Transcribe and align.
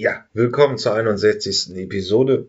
Ja, 0.00 0.24
willkommen 0.32 0.78
zur 0.78 0.94
61. 0.94 1.74
Episode. 1.74 2.46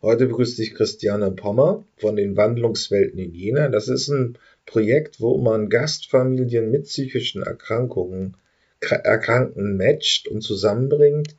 Heute 0.00 0.26
begrüßt 0.26 0.56
dich 0.58 0.76
Christiane 0.76 1.32
Pommer 1.32 1.84
von 1.96 2.14
den 2.14 2.36
Wandlungswelten 2.36 3.18
in 3.18 3.34
Jena. 3.34 3.68
Das 3.68 3.88
ist 3.88 4.06
ein 4.10 4.38
Projekt, 4.64 5.20
wo 5.20 5.36
man 5.38 5.70
Gastfamilien 5.70 6.70
mit 6.70 6.84
psychischen 6.84 7.42
Erkrankungen, 7.42 8.36
Erkrankten 8.78 9.76
matcht 9.76 10.28
und 10.28 10.42
zusammenbringt. 10.42 11.34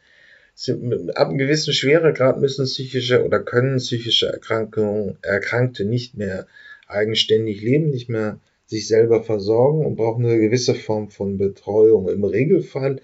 Ab 1.15 1.29
einem 1.29 1.37
gewissen 1.37 1.71
Schweregrad 1.73 2.41
müssen 2.41 2.65
psychische 2.65 3.23
oder 3.23 3.39
können 3.39 3.77
psychische 3.77 4.27
Erkrankungen, 4.27 5.19
Erkrankte 5.21 5.85
nicht 5.85 6.17
mehr 6.17 6.47
eigenständig 6.85 7.61
leben, 7.61 7.91
nicht 7.91 8.09
mehr 8.09 8.41
sich 8.65 8.89
selber 8.89 9.23
versorgen 9.23 9.85
und 9.85 9.95
brauchen 9.95 10.25
eine 10.25 10.37
gewisse 10.37 10.75
Form 10.75 11.09
von 11.11 11.37
Betreuung. 11.37 12.09
Im 12.09 12.25
Regelfall 12.25 12.99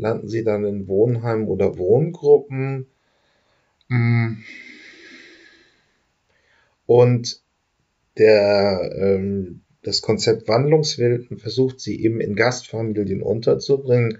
landen 0.00 0.28
sie 0.28 0.44
dann 0.44 0.64
in 0.64 0.88
Wohnheimen 0.88 1.46
oder 1.46 1.78
Wohngruppen. 1.78 2.86
Mm. 3.88 4.38
Und 6.86 7.40
der, 8.18 8.90
ähm, 8.96 9.62
das 9.82 10.02
Konzept 10.02 10.48
Wandlungswelten 10.48 11.38
versucht 11.38 11.80
sie 11.80 12.02
eben 12.02 12.20
in 12.20 12.34
Gastfamilien 12.34 13.22
unterzubringen, 13.22 14.18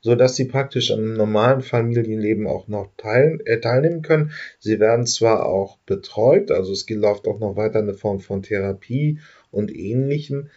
so 0.00 0.14
dass 0.14 0.36
sie 0.36 0.46
praktisch 0.46 0.90
an 0.90 1.00
einem 1.00 1.14
normalen 1.14 1.60
Familienleben 1.60 2.46
auch 2.46 2.68
noch 2.68 2.90
teil, 2.96 3.40
äh, 3.44 3.60
teilnehmen 3.60 4.02
können. 4.02 4.32
Sie 4.58 4.80
werden 4.80 5.06
zwar 5.06 5.46
auch 5.46 5.78
betreut, 5.86 6.50
also 6.50 6.72
es 6.72 6.88
läuft 6.88 7.28
auch 7.28 7.40
noch 7.40 7.56
weiter 7.56 7.78
eine 7.78 7.94
Form 7.94 8.20
von 8.20 8.42
Therapie 8.42 9.18
und 9.50 9.74
ähnlichem, 9.74 10.48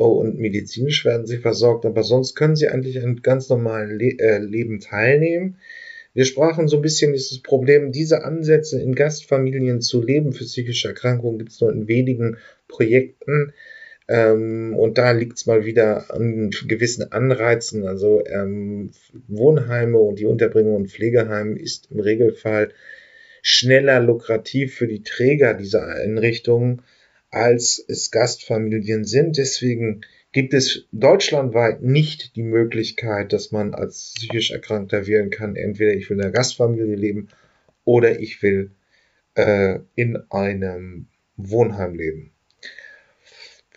Oh, 0.00 0.12
und 0.12 0.38
medizinisch 0.38 1.04
werden 1.04 1.26
sie 1.26 1.36
versorgt, 1.36 1.84
aber 1.84 2.02
sonst 2.02 2.34
können 2.34 2.56
sie 2.56 2.68
eigentlich 2.68 3.02
an 3.02 3.20
ganz 3.22 3.50
normalen 3.50 3.98
Le 3.98 4.18
äh, 4.18 4.38
Leben 4.38 4.80
teilnehmen. 4.80 5.58
Wir 6.14 6.24
sprachen 6.24 6.68
so 6.68 6.76
ein 6.76 6.82
bisschen 6.82 7.12
dieses 7.12 7.42
Problem, 7.42 7.92
diese 7.92 8.24
Ansätze 8.24 8.80
in 8.80 8.94
Gastfamilien 8.94 9.82
zu 9.82 10.00
leben 10.00 10.32
für 10.32 10.44
psychische 10.44 10.88
Erkrankungen 10.88 11.36
gibt 11.36 11.50
es 11.50 11.60
nur 11.60 11.70
in 11.70 11.86
wenigen 11.86 12.38
Projekten. 12.66 13.52
Ähm, 14.08 14.74
und 14.74 14.96
da 14.96 15.10
liegt 15.10 15.36
es 15.36 15.44
mal 15.44 15.66
wieder 15.66 16.10
an 16.14 16.48
gewissen 16.66 17.12
Anreizen. 17.12 17.86
Also 17.86 18.24
ähm, 18.24 18.92
Wohnheime 19.28 19.98
und 19.98 20.18
die 20.18 20.24
Unterbringung 20.24 20.78
in 20.78 20.88
Pflegeheimen 20.88 21.58
ist 21.58 21.90
im 21.90 22.00
Regelfall 22.00 22.70
schneller 23.42 24.00
lukrativ 24.00 24.76
für 24.76 24.86
die 24.86 25.02
Träger 25.02 25.52
dieser 25.52 25.86
Einrichtungen 25.86 26.80
als 27.30 27.84
es 27.86 28.10
Gastfamilien 28.10 29.04
sind. 29.04 29.36
Deswegen 29.36 30.02
gibt 30.32 30.54
es 30.54 30.86
deutschlandweit 30.92 31.82
nicht 31.82 32.36
die 32.36 32.42
Möglichkeit, 32.42 33.32
dass 33.32 33.52
man 33.52 33.74
als 33.74 34.14
psychisch 34.16 34.50
Erkrankter 34.50 35.06
wählen 35.06 35.30
kann, 35.30 35.56
entweder 35.56 35.92
ich 35.92 36.08
will 36.08 36.18
in 36.18 36.22
einer 36.22 36.32
Gastfamilie 36.32 36.96
leben 36.96 37.28
oder 37.84 38.20
ich 38.20 38.42
will 38.42 38.70
äh, 39.34 39.78
in 39.94 40.18
einem 40.30 41.06
Wohnheim 41.36 41.94
leben. 41.94 42.32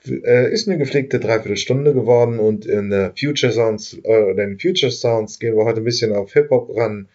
Äh, 0.06 0.52
ist 0.52 0.68
eine 0.68 0.78
gepflegte 0.78 1.20
Dreiviertelstunde 1.20 1.94
geworden 1.94 2.40
und 2.40 2.66
in 2.66 2.90
der 2.90 3.14
Future 3.18 3.54
Sounds 3.54 3.98
äh, 4.04 4.24
oder 4.24 4.44
in 4.44 4.60
Future 4.60 4.92
Sounds 4.92 5.40
gehen 5.40 5.56
wir 5.56 5.64
heute 5.64 5.80
ein 5.82 5.86
bisschen 5.86 6.12
auf 6.12 6.34
Hip-Hop 6.34 6.76
ran. 6.76 7.08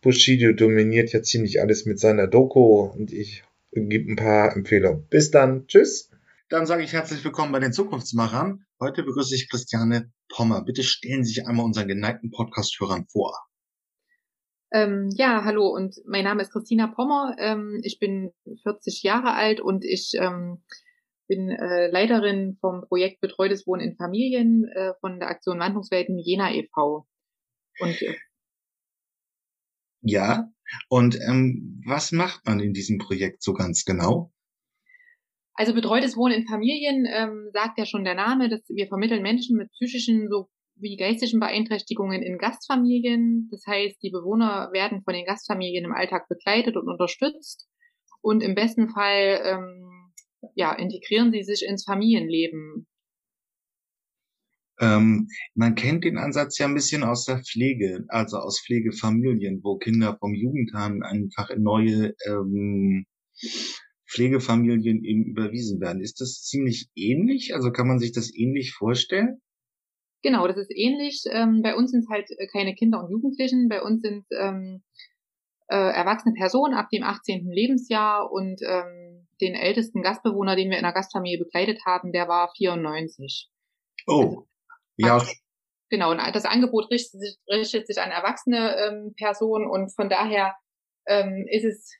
Bushido 0.00 0.52
dominiert 0.52 1.12
ja 1.12 1.22
ziemlich 1.22 1.60
alles 1.60 1.84
mit 1.84 1.98
seiner 1.98 2.26
Doku 2.26 2.82
und 2.82 3.12
ich 3.12 3.42
gibt 3.72 4.08
ein 4.08 4.16
paar 4.16 4.54
Empfehlungen. 4.54 5.06
Bis 5.08 5.30
dann. 5.30 5.66
Tschüss. 5.66 6.10
Dann 6.48 6.66
sage 6.66 6.82
ich 6.82 6.92
herzlich 6.92 7.22
willkommen 7.24 7.52
bei 7.52 7.60
den 7.60 7.72
Zukunftsmachern. 7.72 8.64
Heute 8.80 9.02
begrüße 9.02 9.34
ich 9.34 9.50
Christiane 9.50 10.10
Pommer. 10.28 10.64
Bitte 10.64 10.82
stellen 10.82 11.24
Sie 11.24 11.34
sich 11.34 11.46
einmal 11.46 11.66
unseren 11.66 11.88
geneigten 11.88 12.30
Podcast-Hörern 12.30 13.06
vor. 13.10 13.38
Ähm, 14.72 15.10
ja, 15.14 15.44
hallo 15.44 15.68
und 15.68 15.96
mein 16.06 16.24
Name 16.24 16.42
ist 16.42 16.52
Christina 16.52 16.86
Pommer. 16.86 17.36
Ähm, 17.38 17.80
ich 17.82 17.98
bin 17.98 18.32
40 18.62 19.02
Jahre 19.02 19.34
alt 19.34 19.60
und 19.60 19.84
ich 19.84 20.12
ähm, 20.18 20.62
bin 21.26 21.50
äh, 21.50 21.90
Leiterin 21.90 22.56
vom 22.60 22.82
Projekt 22.82 23.20
Betreutes 23.20 23.66
Wohnen 23.66 23.82
in 23.82 23.96
Familien 23.96 24.64
äh, 24.74 24.92
von 25.00 25.20
der 25.20 25.28
Aktion 25.28 25.58
Wandlungswelten 25.58 26.18
Jena 26.18 26.52
e.V. 26.52 27.06
Und 27.80 28.02
äh, 28.02 28.14
ja, 30.08 30.50
und 30.88 31.18
ähm, 31.20 31.82
was 31.86 32.12
macht 32.12 32.46
man 32.46 32.60
in 32.60 32.72
diesem 32.72 32.98
Projekt 32.98 33.42
so 33.42 33.52
ganz 33.52 33.84
genau? 33.84 34.32
Also 35.54 35.74
betreutes 35.74 36.16
Wohnen 36.16 36.42
in 36.42 36.46
Familien 36.46 37.06
ähm, 37.10 37.50
sagt 37.52 37.78
ja 37.78 37.86
schon 37.86 38.04
der 38.04 38.14
Name, 38.14 38.48
dass 38.48 38.62
wir 38.68 38.86
vermitteln 38.86 39.22
Menschen 39.22 39.56
mit 39.56 39.70
psychischen 39.72 40.28
sowie 40.28 40.96
geistigen 40.96 41.40
Beeinträchtigungen 41.40 42.22
in 42.22 42.38
Gastfamilien. 42.38 43.48
Das 43.50 43.64
heißt, 43.66 44.00
die 44.02 44.10
Bewohner 44.10 44.70
werden 44.72 45.02
von 45.02 45.14
den 45.14 45.24
Gastfamilien 45.24 45.84
im 45.84 45.92
Alltag 45.92 46.28
begleitet 46.28 46.76
und 46.76 46.88
unterstützt 46.88 47.68
und 48.20 48.42
im 48.42 48.54
besten 48.54 48.88
Fall 48.88 49.40
ähm, 49.44 50.12
ja, 50.54 50.72
integrieren 50.72 51.32
sie 51.32 51.42
sich 51.42 51.64
ins 51.68 51.84
Familienleben. 51.84 52.86
Ähm, 54.80 55.28
man 55.54 55.74
kennt 55.74 56.04
den 56.04 56.18
Ansatz 56.18 56.58
ja 56.58 56.66
ein 56.66 56.74
bisschen 56.74 57.02
aus 57.02 57.24
der 57.24 57.42
Pflege, 57.42 58.04
also 58.08 58.38
aus 58.38 58.60
Pflegefamilien, 58.60 59.60
wo 59.62 59.76
Kinder 59.76 60.16
vom 60.18 60.34
Jugendheim 60.34 61.02
einfach 61.02 61.50
in 61.50 61.62
neue 61.62 62.14
ähm, 62.26 63.06
Pflegefamilien 64.08 65.04
eben 65.04 65.24
überwiesen 65.24 65.80
werden. 65.80 66.00
Ist 66.00 66.20
das 66.20 66.42
ziemlich 66.42 66.88
ähnlich? 66.94 67.54
Also 67.54 67.72
kann 67.72 67.88
man 67.88 67.98
sich 67.98 68.12
das 68.12 68.34
ähnlich 68.34 68.72
vorstellen? 68.72 69.40
Genau, 70.22 70.46
das 70.48 70.56
ist 70.56 70.72
ähnlich. 70.74 71.24
Ähm, 71.30 71.62
bei 71.62 71.76
uns 71.76 71.90
sind 71.90 72.00
es 72.00 72.08
halt 72.08 72.28
keine 72.52 72.74
Kinder 72.74 73.02
und 73.02 73.10
Jugendlichen. 73.10 73.68
Bei 73.68 73.82
uns 73.82 74.02
sind 74.02 74.24
ähm, 74.36 74.82
äh, 75.68 75.76
erwachsene 75.76 76.34
Personen 76.34 76.74
ab 76.74 76.88
dem 76.90 77.02
18. 77.02 77.48
Lebensjahr 77.50 78.30
und 78.30 78.60
ähm, 78.62 79.28
den 79.40 79.54
ältesten 79.54 80.02
Gastbewohner, 80.02 80.56
den 80.56 80.70
wir 80.70 80.78
in 80.78 80.82
der 80.82 80.92
Gastfamilie 80.92 81.38
begleitet 81.38 81.80
haben, 81.86 82.12
der 82.12 82.26
war 82.26 82.50
94. 82.56 83.48
Oh. 84.06 84.10
Also 84.20 84.48
ja. 84.98 85.24
Genau, 85.90 86.10
und 86.10 86.18
das 86.18 86.44
Angebot 86.44 86.90
richtet 86.90 87.20
sich, 87.20 87.38
richtet 87.50 87.86
sich 87.86 87.98
an 87.98 88.10
erwachsene 88.10 88.76
ähm, 88.76 89.14
Personen 89.16 89.66
und 89.66 89.94
von 89.94 90.10
daher 90.10 90.54
ähm, 91.06 91.46
ist 91.50 91.64
es 91.64 91.96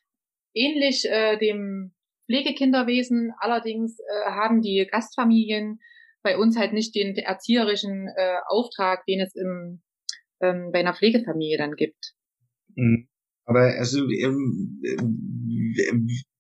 ähnlich 0.54 1.06
äh, 1.08 1.38
dem 1.38 1.94
Pflegekinderwesen. 2.26 3.32
Allerdings 3.40 3.98
äh, 3.98 4.30
haben 4.30 4.60
die 4.60 4.86
Gastfamilien 4.90 5.80
bei 6.22 6.36
uns 6.36 6.58
halt 6.58 6.74
nicht 6.74 6.94
den 6.94 7.16
erzieherischen 7.16 8.08
äh, 8.14 8.36
Auftrag, 8.46 9.06
den 9.06 9.20
es 9.20 9.34
im, 9.34 9.82
ähm, 10.42 10.70
bei 10.72 10.80
einer 10.80 10.94
Pflegefamilie 10.94 11.56
dann 11.56 11.74
gibt. 11.74 12.14
Mhm. 12.74 13.08
Aber 13.46 13.60
also 13.60 14.06
ähm, 14.10 14.82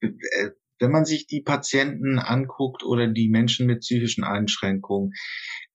äh, 0.02 0.50
wenn 0.80 0.90
man 0.90 1.06
sich 1.06 1.26
die 1.26 1.40
Patienten 1.40 2.18
anguckt 2.18 2.84
oder 2.84 3.08
die 3.08 3.30
Menschen 3.30 3.66
mit 3.66 3.80
psychischen 3.80 4.24
Einschränkungen, 4.24 5.12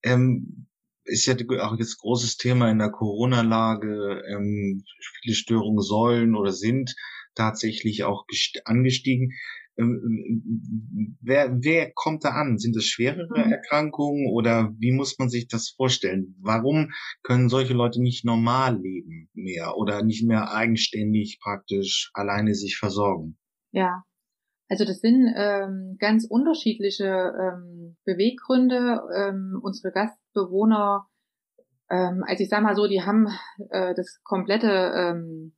ähm, 0.04 0.68
ist 1.04 1.26
ja 1.26 1.34
auch 1.60 1.78
jetzt 1.78 1.98
großes 1.98 2.36
Thema 2.36 2.70
in 2.70 2.78
der 2.78 2.90
Corona-Lage. 2.90 4.22
Ähm, 4.28 4.84
viele 5.22 5.34
Störungen 5.34 5.80
sollen 5.80 6.34
oder 6.34 6.52
sind 6.52 6.94
tatsächlich 7.34 8.04
auch 8.04 8.24
angestiegen. 8.64 9.32
Ähm, 9.76 11.16
wer, 11.20 11.56
wer 11.62 11.92
kommt 11.92 12.24
da 12.24 12.30
an? 12.30 12.58
Sind 12.58 12.76
es 12.76 12.86
schwerere 12.86 13.28
mhm. 13.46 13.52
Erkrankungen 13.52 14.30
oder 14.32 14.72
wie 14.78 14.92
muss 14.92 15.18
man 15.18 15.28
sich 15.28 15.48
das 15.48 15.70
vorstellen? 15.70 16.36
Warum 16.40 16.92
können 17.22 17.48
solche 17.48 17.74
Leute 17.74 18.00
nicht 18.00 18.24
normal 18.24 18.80
leben 18.80 19.28
mehr 19.34 19.76
oder 19.76 20.02
nicht 20.02 20.24
mehr 20.24 20.52
eigenständig 20.52 21.40
praktisch 21.42 22.10
alleine 22.14 22.54
sich 22.54 22.76
versorgen? 22.76 23.36
Ja, 23.72 24.04
also 24.68 24.84
das 24.84 25.00
sind 25.00 25.32
ähm, 25.36 25.96
ganz 25.98 26.24
unterschiedliche 26.24 27.04
ähm, 27.04 27.96
Beweggründe. 28.04 29.02
Ähm, 29.16 29.58
unsere 29.60 29.92
Gastbewohner, 30.34 31.06
ähm, 31.90 32.24
also 32.26 32.42
ich 32.42 32.48
sage 32.48 32.62
mal 32.62 32.76
so, 32.76 32.86
die 32.86 33.02
haben 33.02 33.28
äh, 33.70 33.94
das 33.94 34.20
komplette 34.24 34.92
ähm, 34.96 35.54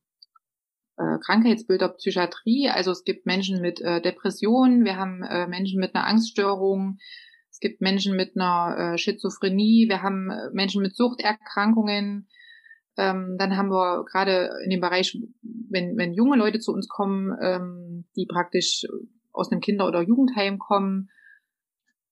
äh, 0.97 1.17
Krankheitsbild 1.19 1.81
der 1.81 1.89
Psychiatrie. 1.89 2.69
Also 2.69 2.91
es 2.91 3.03
gibt 3.03 3.25
Menschen 3.25 3.61
mit 3.61 3.81
äh, 3.81 4.01
Depressionen, 4.01 4.85
wir 4.85 4.97
haben 4.97 5.23
äh, 5.23 5.47
Menschen 5.47 5.79
mit 5.79 5.95
einer 5.95 6.07
Angststörung, 6.07 6.97
es 7.49 7.59
gibt 7.59 7.81
Menschen 7.81 8.15
mit 8.15 8.35
einer 8.35 8.93
äh, 8.93 8.97
Schizophrenie, 8.97 9.87
wir 9.89 10.01
haben 10.03 10.29
äh, 10.29 10.49
Menschen 10.51 10.81
mit 10.81 10.95
Suchterkrankungen, 10.95 12.27
ähm, 12.97 13.35
dann 13.37 13.57
haben 13.57 13.69
wir 13.69 14.05
gerade 14.05 14.49
in 14.63 14.69
dem 14.69 14.81
Bereich, 14.81 15.17
wenn, 15.41 15.97
wenn 15.97 16.13
junge 16.13 16.37
Leute 16.37 16.59
zu 16.59 16.71
uns 16.71 16.87
kommen, 16.87 17.35
ähm, 17.41 18.05
die 18.15 18.25
praktisch 18.25 18.85
aus 19.31 19.51
einem 19.51 19.61
Kinder- 19.61 19.87
oder 19.87 20.01
Jugendheim 20.01 20.57
kommen, 20.57 21.09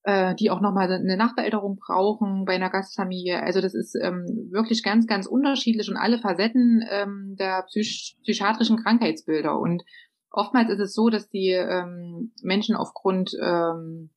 äh, 0.06 0.36
die 0.36 0.50
auch 0.50 0.62
nochmal 0.62 0.92
eine 0.92 1.18
Nachbeälterung 1.18 1.78
brauchen 1.78 2.46
bei 2.46 2.56
einer 2.56 2.70
Gastfamilie. 2.70 3.42
Also 3.42 3.62
das 3.62 3.74
ist 3.74 3.96
ähm, 4.02 4.50
wirklich 4.52 4.84
ganz, 4.84 5.08
ganz 5.08 5.28
unterschiedlich 5.28 5.90
und 5.90 5.98
alle 5.98 6.20
Facetten 6.20 6.84
ähm, 6.90 7.36
der 7.40 7.64
psych 7.64 8.18
psychiatrischen 8.24 8.78
Krankheitsbilder. 8.78 9.60
Und 9.60 9.84
oftmals 10.32 10.70
ist 10.70 10.80
es 10.80 10.94
so, 10.94 11.10
dass 11.10 11.30
die 11.30 11.50
ähm, 11.50 12.34
Menschen 12.42 12.76
aufgrund 12.76 13.32
ähm, 13.42 14.12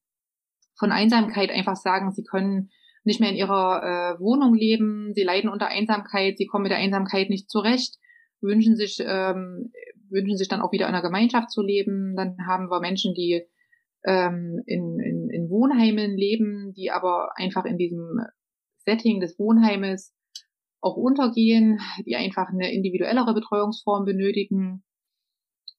von 0.78 0.92
Einsamkeit 0.92 1.50
einfach 1.50 1.76
sagen, 1.76 2.12
sie 2.12 2.24
können 2.24 2.70
nicht 3.04 3.20
mehr 3.20 3.30
in 3.30 3.36
ihrer 3.36 3.82
äh, 3.82 4.20
Wohnung 4.20 4.54
leben, 4.54 5.12
sie 5.14 5.22
leiden 5.22 5.50
unter 5.50 5.68
Einsamkeit, 5.68 6.36
sie 6.38 6.46
kommen 6.46 6.64
mit 6.64 6.72
der 6.72 6.78
Einsamkeit 6.78 7.30
nicht 7.30 7.50
zurecht 7.50 7.98
wünschen 8.40 8.76
sich, 8.76 8.98
ähm, 9.04 9.72
wünschen 10.10 10.36
sich 10.36 10.48
dann 10.48 10.60
auch 10.60 10.72
wieder 10.72 10.88
in 10.88 10.94
einer 10.94 11.02
Gemeinschaft 11.02 11.50
zu 11.50 11.62
leben. 11.62 12.14
Dann 12.16 12.36
haben 12.46 12.70
wir 12.70 12.80
Menschen, 12.80 13.14
die 13.14 13.42
ähm, 14.04 14.62
in, 14.66 14.98
in 15.00 15.27
Wohnheimen 15.58 16.16
leben, 16.16 16.72
die 16.74 16.90
aber 16.90 17.30
einfach 17.36 17.64
in 17.64 17.78
diesem 17.78 18.20
Setting 18.84 19.20
des 19.20 19.38
Wohnheimes 19.38 20.14
auch 20.80 20.96
untergehen, 20.96 21.80
die 22.06 22.14
einfach 22.16 22.48
eine 22.48 22.72
individuellere 22.72 23.34
Betreuungsform 23.34 24.04
benötigen. 24.04 24.84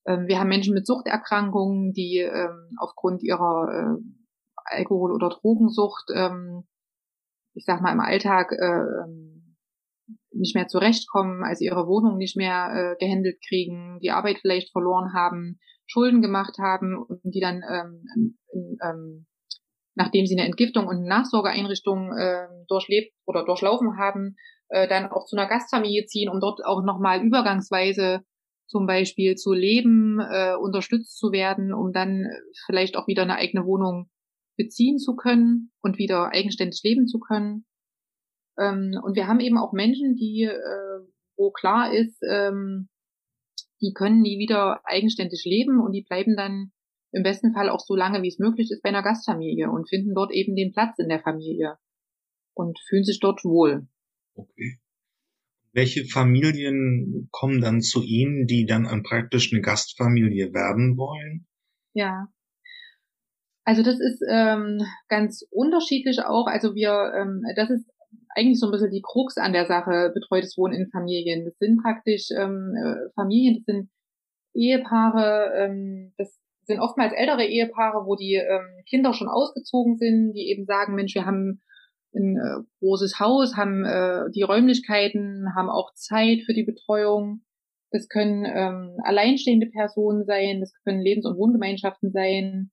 Ähm, 0.06 0.28
wir 0.28 0.40
haben 0.40 0.50
Menschen 0.50 0.74
mit 0.74 0.86
Suchterkrankungen, 0.86 1.94
die 1.94 2.18
ähm, 2.18 2.76
aufgrund 2.78 3.24
ihrer 3.24 3.70
äh, 3.72 4.02
Alkohol- 4.66 5.14
oder 5.14 5.30
Drogensucht, 5.30 6.10
ähm, 6.14 6.66
ich 7.54 7.64
sag 7.66 7.82
mal, 7.82 7.94
im 7.94 8.02
Alltag 8.02 8.52
äh, 8.52 9.10
nicht 10.32 10.56
mehr 10.56 10.68
zurechtkommen, 10.68 11.44
also 11.44 11.64
ihre 11.64 11.88
Wohnung 11.88 12.18
nicht 12.18 12.36
mehr 12.36 12.70
äh, 12.74 13.04
gehandelt 13.04 13.40
kriegen, 13.48 14.00
die 14.02 14.12
Arbeit 14.12 14.40
vielleicht 14.42 14.72
verloren 14.72 15.14
haben, 15.14 15.60
Schulden 15.88 16.22
gemacht 16.22 16.58
haben 16.60 16.98
und 16.98 17.22
die 17.24 17.40
dann 17.40 17.62
ähm, 17.68 18.04
in, 18.54 18.78
ähm, 18.84 19.26
nachdem 19.96 20.26
sie 20.26 20.38
eine 20.38 20.48
Entgiftung 20.48 20.88
und 20.88 20.98
eine 20.98 21.08
Nachsorgeeinrichtung 21.08 22.12
äh, 22.18 22.48
durchlebt 22.68 23.14
oder 23.26 23.46
durchlaufen 23.46 23.98
haben, 23.98 24.36
äh, 24.70 24.88
dann 24.88 25.08
auch 25.08 25.26
zu 25.26 25.36
einer 25.36 25.48
Gastfamilie 25.48 26.06
ziehen, 26.06 26.30
um 26.30 26.40
dort 26.40 26.64
auch 26.66 26.84
nochmal 26.84 27.24
übergangsweise 27.24 28.22
zum 28.68 28.86
Beispiel 28.86 29.36
zu 29.36 29.54
leben, 29.54 30.20
äh, 30.20 30.56
unterstützt 30.56 31.18
zu 31.18 31.32
werden, 31.32 31.74
um 31.74 31.92
dann 31.92 32.28
vielleicht 32.66 32.98
auch 32.98 33.08
wieder 33.08 33.24
eine 33.24 33.36
eigene 33.36 33.66
Wohnung 33.66 34.10
beziehen 34.58 35.00
zu 35.00 35.16
können 35.16 35.72
und 35.82 35.98
wieder 35.98 36.32
eigenständig 36.34 36.82
leben 36.84 37.08
zu 37.08 37.20
können. 37.20 37.66
Ähm, 38.60 38.92
und 39.02 39.16
wir 39.16 39.28
haben 39.28 39.40
eben 39.40 39.58
auch 39.58 39.74
Menschen, 39.74 40.16
die, 40.16 40.44
äh, 40.44 41.00
wo 41.36 41.52
klar 41.52 41.94
ist, 41.94 42.22
ähm, 42.30 42.90
die 43.82 43.94
können 43.94 44.22
nie 44.22 44.38
wieder 44.38 44.82
eigenständig 44.84 45.44
leben 45.46 45.82
und 45.82 45.94
die 45.94 46.04
bleiben 46.04 46.36
dann 46.36 46.72
im 47.12 47.24
besten 47.24 47.54
Fall 47.54 47.70
auch 47.70 47.80
so 47.80 47.96
lange, 47.96 48.22
wie 48.22 48.28
es 48.28 48.40
möglich 48.40 48.70
ist, 48.72 48.82
bei 48.84 48.90
einer 48.90 49.04
Gastfamilie 49.04 49.70
und 49.70 49.90
finden 49.90 50.14
dort 50.14 50.32
eben 50.32 50.56
den 50.56 50.72
Platz 50.72 51.00
in 51.00 51.10
der 51.10 51.22
Familie 51.22 51.78
und 52.54 52.80
fühlen 52.88 53.04
sich 53.04 53.20
dort 53.20 53.44
wohl. 53.44 53.88
Okay. 54.36 54.80
Welche 55.72 56.06
Familien 56.06 57.30
kommen 57.32 57.62
dann 57.62 57.82
zu 57.82 58.02
Ihnen, 58.02 58.48
die 58.48 58.66
dann 58.66 58.86
an 58.86 59.04
praktisch 59.04 59.54
eine 59.54 59.62
Gastfamilie 59.62 60.54
werden 60.54 60.98
wollen? 60.98 61.48
Ja. 61.94 62.28
Also 63.64 63.84
das 63.84 64.00
ist 64.00 64.24
ähm, 64.28 64.82
ganz 65.10 65.46
unterschiedlich 65.52 66.22
auch. 66.24 66.48
Also 66.48 66.74
wir, 66.74 67.14
ähm, 67.16 67.44
das 67.56 67.70
ist 67.70 67.86
eigentlich 68.36 68.60
so 68.60 68.68
ein 68.68 68.72
bisschen 68.72 68.92
die 68.92 69.04
Krux 69.04 69.38
an 69.38 69.54
der 69.54 69.68
Sache, 69.68 70.12
betreutes 70.14 70.58
Wohnen 70.58 70.74
in 70.74 70.90
Familien. 70.90 71.46
Das 71.46 71.58
sind 71.60 71.82
praktisch 71.82 72.30
ähm, 72.36 72.74
äh, 72.76 73.12
Familien, 73.14 73.58
das 73.58 73.66
sind 73.66 73.90
Ehepaare, 74.56 75.54
ähm, 75.56 76.14
das 76.18 76.40
sind 76.70 76.80
oftmals 76.80 77.14
ältere 77.14 77.46
Ehepaare, 77.46 78.06
wo 78.06 78.16
die 78.16 78.36
ähm, 78.36 78.84
Kinder 78.88 79.14
schon 79.14 79.28
ausgezogen 79.28 79.98
sind, 79.98 80.34
die 80.34 80.50
eben 80.50 80.66
sagen, 80.66 80.96
Mensch, 80.96 81.16
wir 81.16 81.26
haben 81.26 81.62
ein 82.16 82.38
äh, 82.38 82.64
großes 82.80 83.20
Haus, 83.20 83.58
haben 83.58 83.86
äh, 83.86 84.32
die 84.34 84.44
Räumlichkeiten, 84.44 85.48
haben 85.56 85.70
auch 85.70 85.94
Zeit 85.96 86.44
für 86.46 86.54
die 86.54 86.64
Betreuung. 86.64 87.42
Das 87.92 88.08
können 88.08 88.46
ähm, 88.46 88.98
alleinstehende 89.04 89.66
Personen 89.68 90.26
sein, 90.26 90.60
das 90.60 90.72
können 90.84 91.02
Lebens- 91.02 91.26
und 91.26 91.38
Wohngemeinschaften 91.38 92.12
sein. 92.12 92.72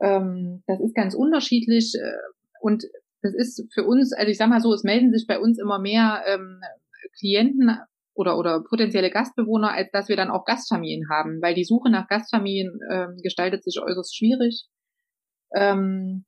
Ähm, 0.00 0.62
das 0.66 0.80
ist 0.80 0.94
ganz 0.94 1.14
unterschiedlich 1.14 1.94
äh, 1.94 2.18
und 2.60 2.84
das 3.22 3.34
ist 3.34 3.66
für 3.72 3.84
uns, 3.84 4.12
also 4.12 4.30
ich 4.30 4.36
sag 4.36 4.48
mal 4.48 4.60
so, 4.60 4.72
es 4.72 4.84
melden 4.84 5.12
sich 5.12 5.26
bei 5.26 5.40
uns 5.40 5.58
immer 5.58 5.80
mehr 5.80 6.22
ähm, 6.26 6.60
Klienten 7.18 7.78
oder, 8.18 8.36
oder 8.36 8.60
potenzielle 8.64 9.10
Gastbewohner, 9.10 9.72
als 9.72 9.90
dass 9.92 10.08
wir 10.08 10.16
dann 10.16 10.30
auch 10.30 10.44
Gastfamilien 10.44 11.08
haben, 11.08 11.40
weil 11.40 11.54
die 11.54 11.64
Suche 11.64 11.88
nach 11.88 12.08
Gastfamilien 12.08 12.80
ähm, 12.90 13.16
gestaltet 13.22 13.62
sich 13.62 13.80
äußerst 13.80 14.16
schwierig. 14.16 14.66
Ähm, 15.54 16.24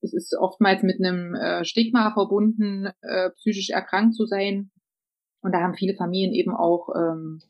es 0.00 0.14
ist 0.14 0.34
oftmals 0.38 0.82
mit 0.82 0.96
einem 1.00 1.34
äh, 1.34 1.66
Stigma 1.66 2.12
verbunden, 2.14 2.88
äh, 3.02 3.30
psychisch 3.36 3.70
erkrankt 3.70 4.14
zu 4.14 4.24
sein. 4.24 4.70
Und 5.42 5.52
da 5.52 5.60
haben 5.60 5.74
viele 5.74 5.94
Familien 5.96 6.32
eben 6.32 6.54
auch 6.56 6.88
ähm, 6.96 7.40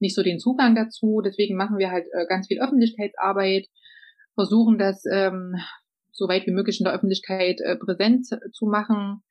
nicht 0.00 0.14
so 0.14 0.22
den 0.22 0.38
Zugang 0.38 0.74
dazu. 0.74 1.20
Deswegen 1.22 1.56
machen 1.56 1.76
wir 1.76 1.90
halt 1.90 2.06
äh, 2.12 2.24
ganz 2.26 2.46
viel 2.46 2.62
Öffentlichkeitsarbeit, 2.62 3.66
versuchen 4.34 4.78
das 4.78 5.04
ähm, 5.12 5.54
so 6.12 6.28
weit 6.28 6.46
wie 6.46 6.52
möglich 6.52 6.80
in 6.80 6.84
der 6.84 6.94
Öffentlichkeit 6.94 7.60
äh, 7.60 7.76
präsent 7.76 8.26
zu 8.26 8.64
machen, 8.64 9.22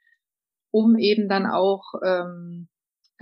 um 0.69 0.99
eben 0.99 1.27
dann 1.27 1.47
auch 1.47 1.95
ähm, 2.05 2.67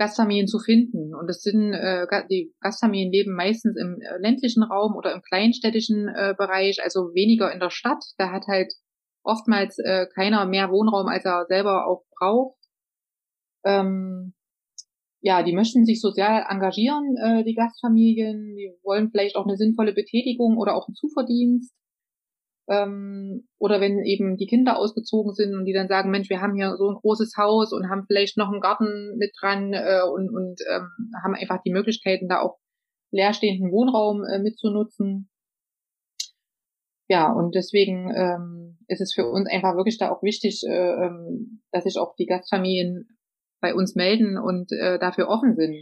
Gastfamilien 0.02 0.48
zu 0.48 0.58
finden. 0.58 1.14
Und 1.14 1.28
das 1.28 1.42
sind 1.42 1.72
äh, 1.72 2.06
die 2.28 2.52
Gastfamilien 2.60 3.12
leben 3.12 3.34
meistens 3.36 3.76
im 3.76 4.00
äh, 4.00 4.18
ländlichen 4.18 4.64
Raum 4.64 4.96
oder 4.96 5.14
im 5.14 5.22
kleinstädtischen 5.22 6.08
äh, 6.08 6.34
Bereich, 6.36 6.82
also 6.82 7.14
weniger 7.14 7.52
in 7.52 7.60
der 7.60 7.70
Stadt. 7.70 8.02
Da 8.18 8.32
hat 8.32 8.48
halt 8.48 8.72
oftmals 9.22 9.78
äh, 9.78 10.06
keiner 10.12 10.44
mehr 10.46 10.70
Wohnraum, 10.70 11.06
als 11.06 11.24
er 11.24 11.46
selber 11.46 11.86
auch 11.86 12.02
braucht. 12.18 12.58
Ähm, 13.64 14.34
ja, 15.20 15.44
die 15.44 15.54
möchten 15.54 15.84
sich 15.84 16.00
sozial 16.00 16.46
engagieren, 16.48 17.16
äh, 17.22 17.44
die 17.44 17.54
Gastfamilien. 17.54 18.56
Die 18.56 18.72
wollen 18.82 19.10
vielleicht 19.12 19.36
auch 19.36 19.46
eine 19.46 19.56
sinnvolle 19.56 19.92
Betätigung 19.92 20.56
oder 20.58 20.74
auch 20.74 20.88
einen 20.88 20.96
Zuverdienst. 20.96 21.72
Ähm, 22.68 23.48
oder 23.58 23.80
wenn 23.80 24.04
eben 24.04 24.36
die 24.36 24.46
Kinder 24.46 24.78
ausgezogen 24.78 25.34
sind 25.34 25.54
und 25.54 25.64
die 25.64 25.72
dann 25.72 25.88
sagen, 25.88 26.10
Mensch, 26.10 26.30
wir 26.30 26.40
haben 26.40 26.54
hier 26.54 26.76
so 26.76 26.88
ein 26.88 26.96
großes 26.96 27.34
Haus 27.36 27.72
und 27.72 27.90
haben 27.90 28.04
vielleicht 28.06 28.36
noch 28.36 28.50
einen 28.50 28.60
Garten 28.60 29.16
mit 29.18 29.32
dran 29.40 29.72
äh, 29.72 30.02
und, 30.02 30.30
und 30.30 30.60
ähm, 30.70 30.88
haben 31.22 31.34
einfach 31.34 31.60
die 31.64 31.72
Möglichkeiten, 31.72 32.28
da 32.28 32.40
auch 32.40 32.58
leerstehenden 33.10 33.70
Wohnraum 33.72 34.24
äh, 34.24 34.38
mitzunutzen. 34.38 35.28
Ja, 37.08 37.30
und 37.32 37.54
deswegen 37.54 38.10
ähm, 38.14 38.78
ist 38.86 39.00
es 39.00 39.12
für 39.12 39.28
uns 39.28 39.48
einfach 39.50 39.76
wirklich 39.76 39.98
da 39.98 40.10
auch 40.10 40.22
wichtig, 40.22 40.62
äh, 40.66 41.06
ähm, 41.06 41.62
dass 41.72 41.84
sich 41.84 41.98
auch 41.98 42.14
die 42.14 42.26
Gastfamilien 42.26 43.18
bei 43.60 43.74
uns 43.74 43.94
melden 43.94 44.38
und 44.38 44.72
äh, 44.72 44.98
dafür 44.98 45.28
offen 45.28 45.54
sind. 45.54 45.76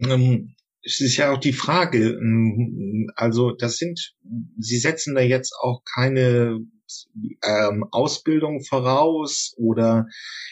Ähm, 0.00 0.54
es 0.84 1.00
ist 1.00 1.16
ja 1.16 1.32
auch 1.32 1.38
die 1.38 1.52
Frage, 1.52 2.10
ähm, 2.10 3.10
also 3.16 3.52
das 3.52 3.76
sind, 3.76 4.14
Sie 4.58 4.78
setzen 4.78 5.14
da 5.14 5.22
jetzt 5.22 5.54
auch 5.60 5.82
keine 5.94 6.60
ähm, 7.42 7.84
Ausbildung 7.90 8.62
voraus 8.62 9.54
oder 9.56 10.06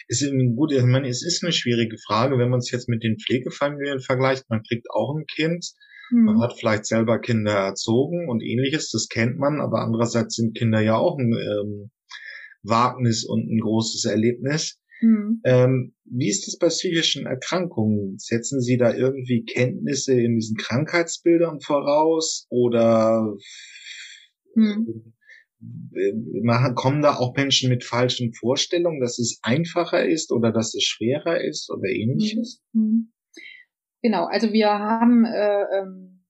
ist 0.07 0.25
gut, 0.55 0.71
ich 0.71 0.83
meine, 0.83 1.07
es 1.07 1.23
ist 1.23 1.43
eine 1.43 1.53
schwierige 1.53 1.97
Frage, 1.97 2.37
wenn 2.37 2.49
man 2.49 2.59
es 2.59 2.71
jetzt 2.71 2.89
mit 2.89 3.03
den 3.03 3.17
Pflegefamilien 3.19 3.99
vergleicht, 3.99 4.49
man 4.49 4.63
kriegt 4.63 4.87
auch 4.89 5.15
ein 5.15 5.25
Kind, 5.25 5.73
mhm. 6.11 6.25
man 6.25 6.41
hat 6.41 6.57
vielleicht 6.57 6.85
selber 6.85 7.19
Kinder 7.19 7.53
erzogen 7.53 8.29
und 8.29 8.41
ähnliches, 8.41 8.89
das 8.89 9.07
kennt 9.09 9.37
man, 9.37 9.61
aber 9.61 9.81
andererseits 9.81 10.35
sind 10.35 10.57
Kinder 10.57 10.81
ja 10.81 10.95
auch 10.95 11.17
ein 11.17 11.33
ähm, 11.33 11.91
Wagnis 12.63 13.25
und 13.25 13.47
ein 13.49 13.59
großes 13.59 14.05
Erlebnis. 14.05 14.79
Mhm. 15.03 15.41
Ähm, 15.43 15.93
wie 16.05 16.29
ist 16.29 16.47
es 16.47 16.57
bei 16.57 16.67
psychischen 16.67 17.25
Erkrankungen? 17.25 18.17
Setzen 18.19 18.61
Sie 18.61 18.77
da 18.77 18.93
irgendwie 18.93 19.43
Kenntnisse 19.43 20.13
in 20.13 20.35
diesen 20.35 20.55
Krankheitsbildern 20.55 21.59
voraus 21.59 22.47
oder 22.49 23.35
mhm. 24.55 25.13
machen, 26.41 26.75
kommen 26.75 27.01
da 27.01 27.15
auch 27.15 27.35
Menschen 27.35 27.69
mit 27.69 27.83
falschen 27.83 28.33
Vorstellungen, 28.33 29.01
dass 29.01 29.19
es 29.19 29.39
einfacher 29.41 30.05
ist 30.07 30.31
oder 30.31 30.53
dass 30.53 30.73
es 30.73 30.83
schwerer 30.83 31.41
ist 31.41 31.69
oder 31.69 31.89
ähnliches? 31.89 32.61
Mhm. 32.71 33.11
Genau, 34.01 34.23
also 34.25 34.53
wir 34.53 34.69
haben 34.69 35.25
äh, 35.25 35.79
ähm, 35.79 36.23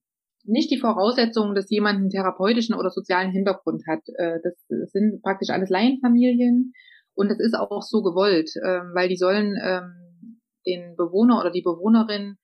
nicht 0.45 0.71
die 0.71 0.79
Voraussetzungen, 0.79 1.53
dass 1.53 1.69
jemand 1.69 1.99
einen 1.99 2.09
therapeutischen 2.09 2.73
oder 2.73 2.89
sozialen 2.89 3.31
Hintergrund 3.31 3.83
hat. 3.87 4.01
Äh, 4.17 4.39
das 4.43 4.91
sind 4.91 5.21
praktisch 5.21 5.49
alles 5.51 5.69
Laienfamilien 5.69 6.73
und 7.15 7.31
es 7.31 7.39
ist 7.39 7.55
auch 7.55 7.81
so 7.81 8.01
gewollt, 8.01 8.51
ähm, 8.63 8.91
weil 8.93 9.09
die 9.09 9.17
sollen 9.17 9.55
ähm, 9.61 10.39
den 10.65 10.95
Bewohner 10.95 11.39
oder 11.39 11.51
die 11.51 11.61
Bewohnerin 11.61 12.37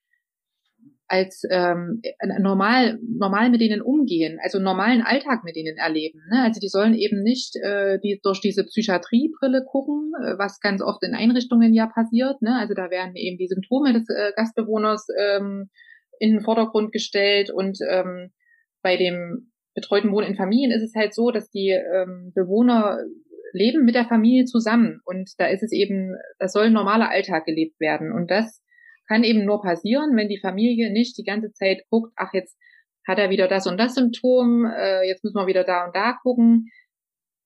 als 1.09 1.41
ähm, 1.49 2.01
normal 2.39 2.99
normal 3.01 3.49
mit 3.49 3.61
denen 3.61 3.81
umgehen, 3.81 4.37
also 4.43 4.59
normalen 4.59 5.01
Alltag 5.01 5.43
mit 5.43 5.55
denen 5.55 5.75
erleben. 5.77 6.21
Ne? 6.31 6.43
Also 6.43 6.59
die 6.59 6.67
sollen 6.67 6.93
eben 6.93 7.23
nicht 7.23 7.55
äh, 7.55 7.97
die, 7.99 8.19
durch 8.21 8.41
diese 8.41 8.63
Psychiatriebrille 8.63 9.65
gucken, 9.65 10.11
äh, 10.23 10.37
was 10.37 10.59
ganz 10.59 10.83
oft 10.83 11.01
in 11.03 11.15
Einrichtungen 11.15 11.73
ja 11.73 11.87
passiert. 11.87 12.41
Ne? 12.43 12.55
Also 12.59 12.75
da 12.75 12.91
werden 12.91 13.15
eben 13.15 13.37
die 13.37 13.47
Symptome 13.47 13.93
des 13.93 14.07
äh, 14.09 14.33
Gastbewohners 14.35 15.07
ähm, 15.19 15.71
in 16.19 16.31
den 16.33 16.41
Vordergrund 16.41 16.91
gestellt 16.91 17.49
und 17.49 17.79
ähm, 17.89 18.31
bei 18.83 18.95
dem 18.95 19.51
betreuten 19.73 20.11
Wohnen 20.11 20.27
in 20.27 20.35
Familien 20.35 20.71
ist 20.71 20.83
es 20.83 20.93
halt 20.95 21.15
so, 21.15 21.31
dass 21.31 21.49
die 21.49 21.69
ähm, 21.69 22.33
Bewohner 22.35 22.99
leben 23.53 23.85
mit 23.85 23.95
der 23.95 24.05
Familie 24.05 24.45
zusammen 24.45 25.01
und 25.05 25.31
da 25.37 25.47
ist 25.47 25.63
es 25.63 25.71
eben, 25.71 26.15
das 26.37 26.53
soll 26.53 26.65
ein 26.65 26.73
normaler 26.73 27.09
Alltag 27.09 27.45
gelebt 27.45 27.79
werden 27.79 28.11
und 28.11 28.29
das 28.29 28.61
kann 29.07 29.23
eben 29.23 29.43
nur 29.43 29.61
passieren, 29.61 30.15
wenn 30.15 30.29
die 30.29 30.39
Familie 30.39 30.91
nicht 30.91 31.17
die 31.17 31.23
ganze 31.23 31.51
Zeit 31.51 31.83
guckt, 31.89 32.13
ach 32.15 32.33
jetzt 32.33 32.57
hat 33.07 33.17
er 33.17 33.31
wieder 33.31 33.47
das 33.47 33.65
und 33.65 33.77
das 33.77 33.95
Symptom, 33.95 34.65
äh, 34.65 35.07
jetzt 35.07 35.23
müssen 35.23 35.37
wir 35.37 35.47
wieder 35.47 35.63
da 35.63 35.85
und 35.85 35.95
da 35.95 36.13
gucken. 36.21 36.69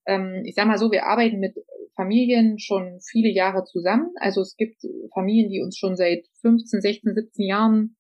Ähm, 0.06 0.44
ich 0.46 0.56
sag 0.56 0.68
mal 0.68 0.78
so, 0.78 0.92
wir 0.92 1.06
arbeiten 1.06 1.40
mit 1.40 1.56
Familien 1.96 2.60
schon 2.60 3.00
viele 3.10 3.30
Jahre 3.30 3.64
zusammen. 3.64 4.12
Also 4.20 4.42
es 4.42 4.56
gibt 4.58 4.82
Familien, 5.14 5.50
die 5.50 5.62
uns 5.62 5.78
schon 5.78 5.96
seit 5.96 6.26
15, 6.42 6.82
16, 6.82 7.16
17 7.16 7.46
Jahren 7.46 7.96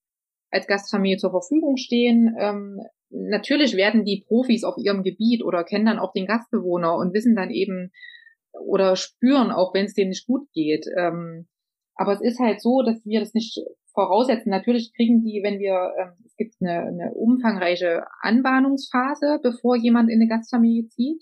als 0.51 0.67
Gastfamilie 0.67 1.17
zur 1.17 1.31
Verfügung 1.31 1.77
stehen. 1.77 2.35
Ähm, 2.37 2.81
natürlich 3.13 3.75
werden 3.75 4.05
die 4.05 4.23
Profis 4.27 4.63
auf 4.63 4.75
ihrem 4.77 5.03
Gebiet 5.03 5.43
oder 5.43 5.63
kennen 5.63 5.85
dann 5.85 5.99
auch 5.99 6.13
den 6.13 6.25
Gastbewohner 6.25 6.95
und 6.95 7.13
wissen 7.13 7.35
dann 7.35 7.51
eben 7.51 7.91
oder 8.51 8.95
spüren 8.95 9.51
auch, 9.51 9.73
wenn 9.73 9.85
es 9.85 9.93
dem 9.93 10.09
nicht 10.09 10.27
gut 10.27 10.47
geht. 10.53 10.85
Ähm, 10.97 11.47
aber 11.95 12.13
es 12.13 12.21
ist 12.21 12.39
halt 12.39 12.61
so, 12.61 12.81
dass 12.81 13.05
wir 13.05 13.19
das 13.19 13.33
nicht 13.33 13.59
voraussetzen. 13.93 14.49
Natürlich 14.49 14.93
kriegen 14.95 15.23
die, 15.23 15.41
wenn 15.43 15.59
wir, 15.59 15.93
ähm, 15.99 16.13
es 16.25 16.35
gibt 16.35 16.55
eine, 16.61 16.87
eine 16.87 17.13
umfangreiche 17.13 18.05
Anbahnungsphase, 18.21 19.39
bevor 19.43 19.75
jemand 19.75 20.09
in 20.09 20.19
eine 20.21 20.27
Gastfamilie 20.27 20.87
zieht. 20.87 21.21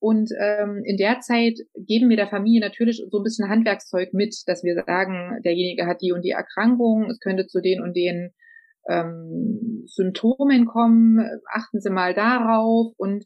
Und 0.00 0.30
ähm, 0.40 0.82
in 0.84 0.96
der 0.96 1.20
Zeit 1.20 1.58
geben 1.74 2.08
wir 2.08 2.16
der 2.16 2.28
Familie 2.28 2.60
natürlich 2.60 3.04
so 3.10 3.18
ein 3.18 3.24
bisschen 3.24 3.48
Handwerkszeug 3.48 4.14
mit, 4.14 4.34
dass 4.46 4.62
wir 4.62 4.74
sagen, 4.86 5.42
derjenige 5.44 5.86
hat 5.86 6.00
die 6.02 6.12
und 6.12 6.22
die 6.22 6.30
Erkrankung, 6.30 7.10
es 7.10 7.18
könnte 7.18 7.46
zu 7.46 7.60
den 7.60 7.82
und 7.82 7.96
den 7.96 8.32
ähm, 8.88 9.84
Symptomen 9.86 10.66
kommen, 10.66 11.18
achten 11.52 11.80
Sie 11.80 11.90
mal 11.90 12.14
darauf 12.14 12.92
und 12.96 13.24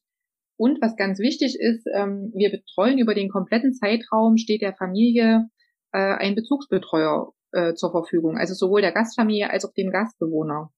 und 0.57 0.81
was 0.81 0.97
ganz 0.97 1.19
wichtig 1.19 1.57
ist, 1.59 1.89
ähm, 1.93 2.31
wir 2.35 2.51
betreuen 2.51 2.99
über 2.99 3.15
den 3.15 3.31
kompletten 3.31 3.73
Zeitraum, 3.73 4.37
steht 4.37 4.63
der 4.63 4.75
Familie 4.75 5.49
äh, 5.93 6.15
ein 6.15 6.37
Bezugsbetreuer 6.37 7.33
äh, 7.53 7.75
zur 7.75 7.91
Verfügung, 7.91 8.37
also 8.37 8.55
sowohl 8.55 8.81
der 8.81 8.93
Gastfamilie 8.93 9.51
als 9.51 9.65
auch 9.65 9.73
dem 9.73 9.91
Gastbewohner. 9.91 10.71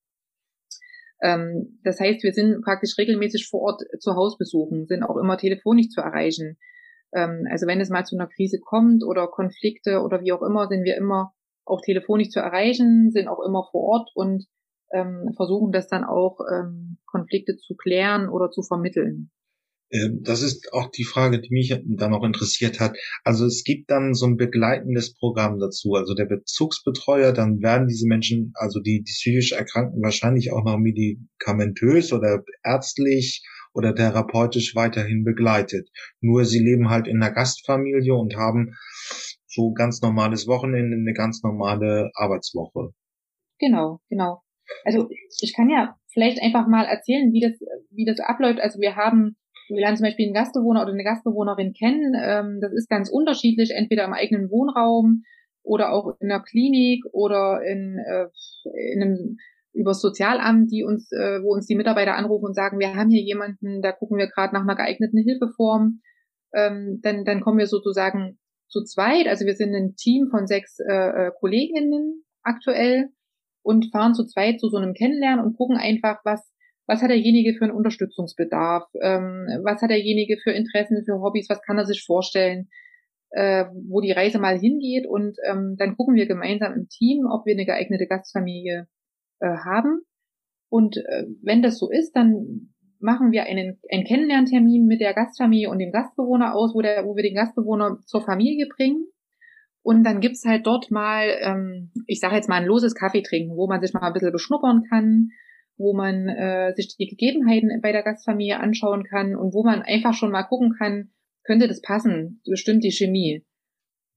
Ähm, 1.20 1.80
das 1.82 2.00
heißt, 2.00 2.22
wir 2.22 2.32
sind 2.32 2.62
praktisch 2.62 2.96
regelmäßig 2.98 3.48
vor 3.48 3.60
Ort 3.60 3.82
zu 3.98 4.14
Hausbesuchen, 4.14 4.86
sind 4.86 5.02
auch 5.02 5.16
immer 5.16 5.36
telefonisch 5.36 5.88
zu 5.88 6.00
erreichen. 6.00 6.56
Ähm, 7.14 7.46
also 7.50 7.66
wenn 7.66 7.80
es 7.80 7.90
mal 7.90 8.04
zu 8.04 8.16
einer 8.16 8.28
Krise 8.28 8.60
kommt 8.60 9.04
oder 9.04 9.28
Konflikte 9.28 10.00
oder 10.00 10.22
wie 10.22 10.32
auch 10.32 10.42
immer, 10.42 10.68
sind 10.68 10.84
wir 10.84 10.96
immer 10.96 11.32
auch 11.66 11.80
telefonisch 11.80 12.30
zu 12.30 12.40
erreichen, 12.40 13.10
sind 13.10 13.28
auch 13.28 13.40
immer 13.40 13.66
vor 13.70 13.82
Ort 13.82 14.10
und 14.14 14.46
ähm, 14.94 15.32
versuchen 15.36 15.72
das 15.72 15.88
dann 15.88 16.04
auch 16.04 16.38
ähm, 16.50 16.98
Konflikte 17.06 17.56
zu 17.56 17.74
klären 17.74 18.28
oder 18.28 18.50
zu 18.50 18.62
vermitteln. 18.62 19.30
Ähm, 19.90 20.20
das 20.22 20.42
ist 20.42 20.72
auch 20.72 20.90
die 20.90 21.04
Frage, 21.04 21.40
die 21.40 21.52
mich 21.52 21.74
dann 21.86 22.14
auch 22.14 22.24
interessiert 22.24 22.80
hat. 22.80 22.96
Also 23.22 23.46
es 23.46 23.64
gibt 23.64 23.90
dann 23.90 24.14
so 24.14 24.26
ein 24.26 24.36
begleitendes 24.36 25.14
Programm 25.14 25.58
dazu. 25.58 25.94
Also 25.94 26.14
der 26.14 26.26
Bezugsbetreuer, 26.26 27.32
dann 27.32 27.60
werden 27.62 27.88
diese 27.88 28.06
Menschen, 28.06 28.52
also 28.54 28.80
die, 28.80 29.02
die 29.02 29.12
psychisch 29.12 29.52
Erkrankten 29.52 30.02
wahrscheinlich 30.02 30.52
auch 30.52 30.64
noch 30.64 30.78
medikamentös 30.78 32.12
oder 32.12 32.42
ärztlich 32.62 33.44
oder 33.72 33.94
therapeutisch 33.94 34.74
weiterhin 34.74 35.24
begleitet. 35.24 35.88
Nur 36.20 36.44
sie 36.44 36.60
leben 36.60 36.90
halt 36.90 37.08
in 37.08 37.22
einer 37.22 37.32
Gastfamilie 37.32 38.14
und 38.14 38.36
haben 38.36 38.74
so 39.46 39.72
ganz 39.72 40.00
normales 40.00 40.46
Wochenende, 40.46 40.96
eine 40.96 41.12
ganz 41.12 41.42
normale 41.42 42.10
Arbeitswoche. 42.14 42.92
Genau, 43.58 44.00
genau. 44.08 44.43
Also 44.84 45.08
ich 45.40 45.54
kann 45.54 45.68
ja 45.68 45.96
vielleicht 46.12 46.42
einfach 46.42 46.66
mal 46.66 46.84
erzählen, 46.84 47.32
wie 47.32 47.40
das, 47.40 47.52
wie 47.90 48.04
das 48.04 48.20
abläuft. 48.20 48.60
Also 48.60 48.80
wir 48.80 48.96
haben 48.96 49.36
wir 49.68 49.80
lernen 49.80 49.96
zum 49.96 50.04
Beispiel 50.04 50.26
einen 50.26 50.34
Gastbewohner 50.34 50.82
oder 50.82 50.92
eine 50.92 51.04
Gastbewohnerin 51.04 51.72
kennen. 51.72 52.14
Ähm, 52.20 52.60
das 52.60 52.72
ist 52.72 52.88
ganz 52.88 53.08
unterschiedlich, 53.10 53.70
entweder 53.74 54.04
im 54.04 54.12
eigenen 54.12 54.50
Wohnraum 54.50 55.22
oder 55.62 55.92
auch 55.92 56.16
in 56.20 56.28
der 56.28 56.40
Klinik 56.40 57.04
oder 57.12 57.62
in, 57.62 57.98
äh, 57.98 58.26
in 58.92 59.02
einem 59.02 59.36
über 59.72 59.90
das 59.90 60.00
Sozialamt, 60.00 60.70
die 60.70 60.84
uns, 60.84 61.10
äh, 61.10 61.42
wo 61.42 61.52
uns 61.52 61.66
die 61.66 61.74
Mitarbeiter 61.74 62.14
anrufen 62.14 62.44
und 62.44 62.54
sagen, 62.54 62.78
wir 62.78 62.94
haben 62.94 63.10
hier 63.10 63.22
jemanden, 63.22 63.82
da 63.82 63.90
gucken 63.90 64.18
wir 64.18 64.28
gerade 64.28 64.54
nach 64.54 64.62
einer 64.62 64.76
geeigneten 64.76 65.18
Hilfeform. 65.18 66.00
Ähm, 66.52 67.00
dann, 67.02 67.24
dann 67.24 67.40
kommen 67.40 67.58
wir 67.58 67.66
sozusagen 67.66 68.38
zu 68.68 68.84
zweit. 68.84 69.26
Also 69.26 69.46
wir 69.46 69.54
sind 69.54 69.74
ein 69.74 69.96
Team 69.96 70.28
von 70.30 70.46
sechs 70.46 70.78
äh, 70.78 71.26
äh 71.26 71.32
Kolleginnen 71.40 72.22
aktuell 72.42 73.08
und 73.64 73.90
fahren 73.90 74.14
zu 74.14 74.24
zweit 74.24 74.60
zu 74.60 74.68
so 74.68 74.76
einem 74.76 74.94
Kennenlernen 74.94 75.44
und 75.44 75.56
gucken 75.56 75.76
einfach, 75.76 76.20
was 76.24 76.54
was 76.86 77.02
hat 77.02 77.10
derjenige 77.10 77.54
für 77.54 77.64
einen 77.64 77.74
Unterstützungsbedarf, 77.74 78.84
ähm, 79.00 79.46
was 79.62 79.80
hat 79.80 79.90
derjenige 79.90 80.36
für 80.42 80.50
Interessen, 80.50 81.02
für 81.04 81.20
Hobbys, 81.20 81.48
was 81.48 81.62
kann 81.62 81.78
er 81.78 81.86
sich 81.86 82.04
vorstellen, 82.04 82.68
äh, 83.30 83.64
wo 83.88 84.00
die 84.00 84.12
Reise 84.12 84.38
mal 84.38 84.58
hingeht? 84.58 85.06
Und 85.06 85.36
ähm, 85.48 85.76
dann 85.78 85.96
gucken 85.96 86.14
wir 86.14 86.26
gemeinsam 86.26 86.74
im 86.74 86.88
Team, 86.88 87.26
ob 87.30 87.46
wir 87.46 87.54
eine 87.54 87.64
geeignete 87.64 88.06
Gastfamilie 88.06 88.86
äh, 89.40 89.56
haben. 89.64 90.02
Und 90.68 90.96
äh, 90.96 91.24
wenn 91.42 91.62
das 91.62 91.78
so 91.78 91.90
ist, 91.90 92.12
dann 92.12 92.74
machen 93.00 93.32
wir 93.32 93.44
einen, 93.44 93.78
einen 93.90 94.04
Kennenlerntermin 94.04 94.86
mit 94.86 95.00
der 95.00 95.14
Gastfamilie 95.14 95.70
und 95.70 95.78
dem 95.78 95.92
Gastbewohner 95.92 96.54
aus, 96.54 96.74
wo, 96.74 96.82
der, 96.82 97.04
wo 97.04 97.16
wir 97.16 97.22
den 97.22 97.34
Gastbewohner 97.34 97.98
zur 98.06 98.22
Familie 98.22 98.66
bringen. 98.66 99.06
Und 99.84 100.02
dann 100.02 100.20
gibt's 100.20 100.46
halt 100.46 100.66
dort 100.66 100.90
mal, 100.90 101.28
ähm, 101.42 101.90
ich 102.06 102.18
sage 102.18 102.36
jetzt 102.36 102.48
mal 102.48 102.56
ein 102.56 102.66
loses 102.66 102.94
Kaffee 102.94 103.20
trinken, 103.20 103.54
wo 103.54 103.68
man 103.68 103.82
sich 103.82 103.92
mal 103.92 104.00
ein 104.00 104.14
bisschen 104.14 104.32
beschnuppern 104.32 104.82
kann, 104.88 105.28
wo 105.76 105.94
man 105.94 106.26
äh, 106.26 106.72
sich 106.74 106.96
die 106.96 107.06
Gegebenheiten 107.06 107.68
bei 107.82 107.92
der 107.92 108.02
Gastfamilie 108.02 108.58
anschauen 108.58 109.04
kann 109.04 109.36
und 109.36 109.52
wo 109.52 109.62
man 109.62 109.82
einfach 109.82 110.14
schon 110.14 110.30
mal 110.30 110.44
gucken 110.44 110.74
kann, 110.78 111.10
könnte 111.44 111.68
das 111.68 111.82
passen, 111.82 112.40
bestimmt 112.48 112.82
die 112.82 112.92
Chemie. 112.92 113.44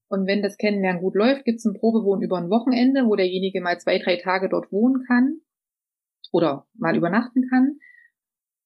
Und 0.07 0.25
wenn 0.25 0.41
das 0.41 0.55
Kennenlernen 0.55 1.01
gut 1.01 1.15
läuft, 1.15 1.43
gibt 1.43 1.57
es 1.57 1.65
ein 1.65 1.77
Probewohnen 1.77 2.23
über 2.23 2.37
ein 2.37 2.49
Wochenende, 2.49 3.05
wo 3.05 3.17
derjenige 3.17 3.59
mal 3.59 3.77
zwei, 3.77 3.99
drei 3.99 4.15
Tage 4.15 4.47
dort 4.47 4.71
wohnen 4.71 5.03
kann 5.05 5.41
oder 6.31 6.65
mal 6.77 6.95
übernachten 6.95 7.45
kann. 7.49 7.79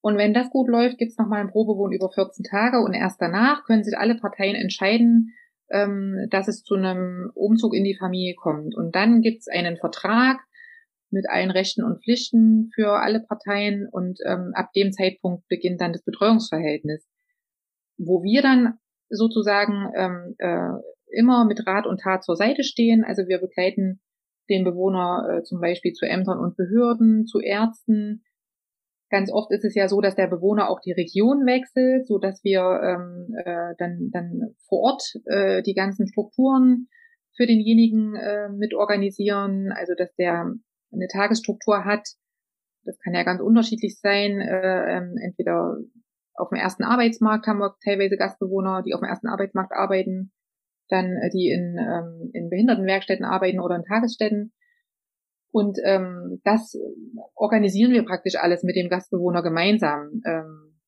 Und 0.02 0.18
wenn 0.18 0.36
das 0.36 0.52
gut 0.52 0.68
läuft, 0.70 1.00
gibt 1.00 1.14
es 1.14 1.18
nochmal 1.18 1.42
ein 1.42 1.50
Probewohnen 1.50 1.96
über 1.96 2.12
14 2.12 2.44
Tage 2.44 2.80
und 2.80 2.94
erst 2.94 3.20
danach 3.20 3.66
können 3.66 3.84
sich 3.84 3.98
alle 3.98 4.16
Parteien 4.16 4.56
entscheiden, 4.56 5.34
ähm, 5.72 6.28
dass 6.30 6.48
es 6.48 6.64
zu 6.64 6.76
einem 6.76 7.32
Umzug 7.34 7.74
in 7.74 7.84
die 7.84 7.98
Familie 7.98 8.36
kommt. 8.36 8.76
Und 8.76 8.96
dann 8.96 9.22
gibt 9.22 9.42
es 9.42 9.48
einen 9.48 9.78
Vertrag, 9.78 10.40
mit 11.12 11.30
allen 11.30 11.52
Rechten 11.52 11.84
und 11.84 12.02
Pflichten 12.04 12.72
für 12.74 13.02
alle 13.02 13.20
Parteien 13.20 13.88
und 13.92 14.20
ähm, 14.26 14.52
ab 14.54 14.72
dem 14.74 14.92
Zeitpunkt 14.92 15.48
beginnt 15.48 15.82
dann 15.82 15.94
das 15.94 16.04
Betreuungsverhältnis, 16.04 17.06
wo 17.98 18.24
wir 18.24 18.42
dann 18.42 18.80
sozusagen 19.10 19.92
ähm, 19.96 20.36
äh, 20.38 20.72
immer 21.12 21.46
mit 21.46 21.68
Rat 21.68 21.86
und 21.86 22.00
Tat 22.00 22.24
zur 22.24 22.38
Seite 22.38 22.64
stehen. 22.64 23.04
Also 23.04 23.28
wir 23.28 23.40
begleiten 23.40 24.00
den 24.50 24.64
Bewohner 24.64 25.40
äh, 25.40 25.44
zum 25.44 25.60
Beispiel 25.60 25.92
zu 25.92 26.06
Ämtern 26.06 26.40
und 26.40 26.56
Behörden, 26.56 27.26
zu 27.26 27.40
Ärzten. 27.40 28.24
Ganz 29.12 29.30
oft 29.30 29.52
ist 29.52 29.66
es 29.66 29.76
ja 29.76 29.90
so, 29.90 30.00
dass 30.00 30.16
der 30.16 30.28
Bewohner 30.28 30.70
auch 30.70 30.80
die 30.80 30.94
Region 30.94 31.46
wechselt, 31.46 32.08
so 32.08 32.18
dass 32.18 32.42
wir 32.46 32.62
ähm, 32.62 33.36
äh, 33.44 33.76
dann, 33.78 34.10
dann 34.12 34.56
vor 34.70 34.80
Ort 34.80 35.04
äh, 35.26 35.62
die 35.62 35.74
ganzen 35.74 36.08
Strukturen 36.08 36.88
für 37.36 37.46
denjenigen 37.46 38.16
äh, 38.16 38.48
mit 38.48 38.74
organisieren, 38.74 39.74
also 39.74 39.96
dass 39.98 40.16
der 40.16 40.54
eine 40.94 41.08
Tagesstruktur 41.12 41.84
hat. 41.84 42.08
Das 42.86 42.98
kann 43.00 43.14
ja 43.14 43.24
ganz 43.24 43.42
unterschiedlich 43.42 44.00
sein. 44.00 44.40
Äh, 44.40 44.98
ähm, 44.98 45.16
entweder 45.22 45.76
auf 46.34 46.48
dem 46.48 46.60
ersten 46.60 46.84
Arbeitsmarkt 46.84 47.48
haben 47.48 47.60
wir 47.60 47.76
teilweise 47.84 48.16
Gastbewohner, 48.16 48.82
die 48.82 48.94
auf 48.94 49.02
dem 49.02 49.10
ersten 49.10 49.28
Arbeitsmarkt 49.28 49.74
arbeiten, 49.74 50.32
dann 50.88 51.18
äh, 51.18 51.30
die 51.32 51.50
in, 51.50 51.78
ähm, 51.78 52.32
in 52.32 52.50
Behindertenwerkstätten 52.50 53.26
arbeiten 53.26 53.60
oder 53.60 53.76
in 53.76 53.84
Tagesstätten. 53.84 54.54
Und 55.52 55.78
ähm, 55.84 56.42
das 56.44 56.78
organisieren 57.36 57.92
wir 57.92 58.06
praktisch 58.06 58.36
alles 58.36 58.64
mit 58.64 58.76
dem 58.76 58.90
Gastbewohner 58.90 59.44
gemeinsam. 59.44 60.22
Ähm, 60.26 60.80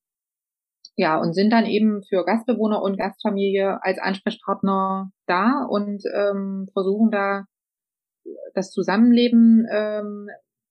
ja, 0.95 1.19
und 1.19 1.33
sind 1.33 1.51
dann 1.51 1.65
eben 1.65 2.03
für 2.03 2.23
Gastbewohner 2.23 2.81
und 2.81 2.97
Gastfamilie 2.97 3.79
als 3.81 3.99
Ansprechpartner 3.99 5.11
da 5.25 5.65
und 5.67 6.03
ähm, 6.13 6.69
versuchen 6.71 7.09
da 7.11 7.45
das 8.53 8.71
Zusammenleben 8.71 9.65
ähm, 9.71 10.27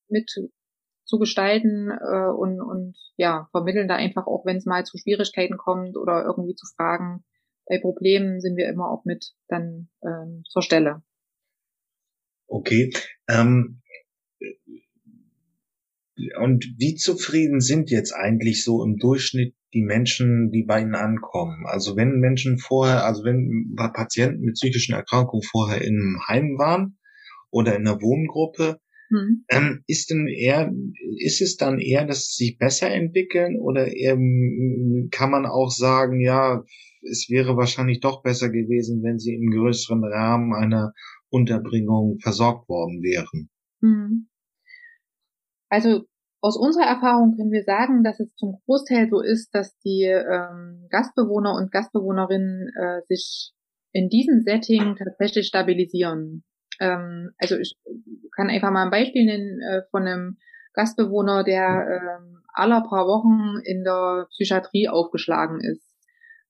mit 0.09 0.31
zu 1.05 1.19
gestalten 1.19 1.91
äh, 1.91 2.31
und, 2.31 2.61
und 2.63 2.97
ja, 3.17 3.49
vermitteln 3.51 3.89
da 3.89 3.97
einfach 3.97 4.27
auch, 4.27 4.47
wenn 4.47 4.57
es 4.57 4.65
mal 4.65 4.85
zu 4.85 4.97
Schwierigkeiten 4.97 5.59
kommt 5.59 5.97
oder 5.97 6.25
irgendwie 6.25 6.55
zu 6.55 6.67
Fragen, 6.77 7.25
bei 7.67 7.79
Problemen 7.81 8.41
sind 8.41 8.57
wir 8.57 8.69
immer 8.69 8.91
auch 8.91 9.05
mit 9.05 9.33
dann 9.49 9.89
ähm, 10.03 10.43
zur 10.49 10.63
Stelle. 10.63 11.03
Okay. 12.47 12.93
Ähm, 13.29 13.82
und 16.41 16.75
wie 16.79 16.95
zufrieden 16.95 17.61
sind 17.61 17.91
jetzt 17.91 18.13
eigentlich 18.13 18.65
so 18.65 18.85
im 18.85 18.99
Durchschnitt 18.99 19.55
die 19.73 19.83
Menschen, 19.83 20.51
die 20.51 20.65
bei 20.65 20.81
Ihnen 20.81 20.95
ankommen? 20.95 21.65
Also 21.67 21.97
wenn 21.97 22.21
Menschen 22.21 22.59
vorher, 22.59 23.05
also 23.05 23.25
wenn 23.25 23.75
Patienten 23.77 24.43
mit 24.43 24.55
psychischen 24.55 24.95
Erkrankungen 24.95 25.43
vorher 25.43 25.83
im 25.83 26.21
Heim 26.29 26.59
waren, 26.59 26.99
oder 27.53 27.77
in 27.77 27.87
einer 27.87 28.01
Wohngruppe, 28.01 28.81
ähm, 29.49 29.85
ist 29.87 30.11
denn 30.11 30.27
eher, 30.27 30.73
ist 31.19 31.43
es 31.43 31.57
dann 31.57 31.79
eher, 31.79 32.07
dass 32.07 32.35
sie 32.35 32.47
sich 32.47 32.59
besser 32.59 32.91
entwickeln 32.91 33.61
oder 33.61 33.95
ähm, 33.95 35.09
kann 35.13 35.31
man 35.31 35.45
auch 35.45 35.71
sagen, 35.71 36.21
ja, 36.21 36.65
es 37.03 37.27
wäre 37.29 37.57
wahrscheinlich 37.57 38.01
doch 38.01 38.23
besser 38.23 38.49
gewesen, 38.49 39.03
wenn 39.03 39.19
sie 39.19 39.35
im 39.35 39.51
größeren 39.51 40.03
Rahmen 40.03 40.55
einer 40.55 40.95
Unterbringung 41.29 42.19
versorgt 42.21 42.69
worden 42.69 43.03
wären? 43.03 43.51
Mhm. 43.81 44.29
Also 45.73 46.05
aus 46.43 46.59
unserer 46.59 46.85
Erfahrung 46.85 47.35
können 47.35 47.51
wir 47.51 47.65
sagen, 47.65 48.05
dass 48.05 48.21
es 48.21 48.35
zum 48.35 48.61
Großteil 48.67 49.09
so 49.09 49.23
ist, 49.23 49.55
dass 49.55 49.79
die 49.79 50.03
ähm, 50.05 50.87
Gastbewohner 50.91 51.55
und 51.55 51.73
Gastbewohnerinnen 51.73 52.69
äh, 52.79 53.01
sich 53.09 53.55
in 53.93 54.11
diesem 54.11 54.43
Setting 54.43 54.97
tatsächlich 54.97 55.47
stabilisieren. 55.47 56.45
Ähm, 56.79 57.31
also 57.39 57.57
ich 57.57 57.79
kann 58.37 58.51
einfach 58.51 58.71
mal 58.71 58.85
ein 58.85 58.91
Beispiel 58.91 59.25
nennen 59.25 59.61
äh, 59.63 59.81
von 59.91 60.03
einem 60.03 60.37
Gastbewohner, 60.75 61.43
der 61.43 61.87
ähm, 62.21 62.43
aller 62.53 62.83
paar 62.83 63.07
Wochen 63.07 63.59
in 63.65 63.83
der 63.83 64.27
Psychiatrie 64.29 64.91
aufgeschlagen 64.91 65.59
ist. 65.63 65.89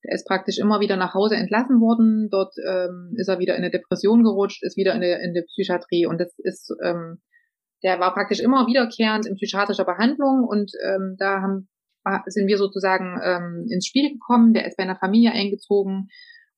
Der 0.02 0.16
ist 0.16 0.26
praktisch 0.26 0.58
immer 0.58 0.80
wieder 0.80 0.96
nach 0.96 1.14
Hause 1.14 1.36
entlassen 1.36 1.80
worden. 1.80 2.28
Dort 2.28 2.54
ähm, 2.66 3.14
ist 3.14 3.28
er 3.28 3.38
wieder 3.38 3.54
in 3.54 3.62
eine 3.62 3.70
Depression 3.70 4.24
gerutscht, 4.24 4.64
ist 4.64 4.76
wieder 4.76 4.94
in 4.96 5.00
der, 5.00 5.20
in 5.20 5.32
der 5.32 5.42
Psychiatrie. 5.42 6.06
Und 6.06 6.20
das 6.20 6.36
ist, 6.38 6.74
ähm, 6.82 7.20
der 7.82 8.00
war 8.00 8.14
praktisch 8.14 8.40
immer 8.40 8.66
wiederkehrend 8.66 9.26
in 9.26 9.36
psychiatrischer 9.36 9.84
Behandlung. 9.84 10.44
Und 10.44 10.72
ähm, 10.84 11.16
da 11.18 11.40
haben, 11.40 11.68
sind 12.26 12.46
wir 12.46 12.58
sozusagen 12.58 13.20
ähm, 13.22 13.66
ins 13.70 13.86
Spiel 13.86 14.12
gekommen. 14.12 14.54
Der 14.54 14.66
ist 14.66 14.76
bei 14.76 14.84
einer 14.84 14.96
Familie 14.96 15.32
eingezogen. 15.32 16.08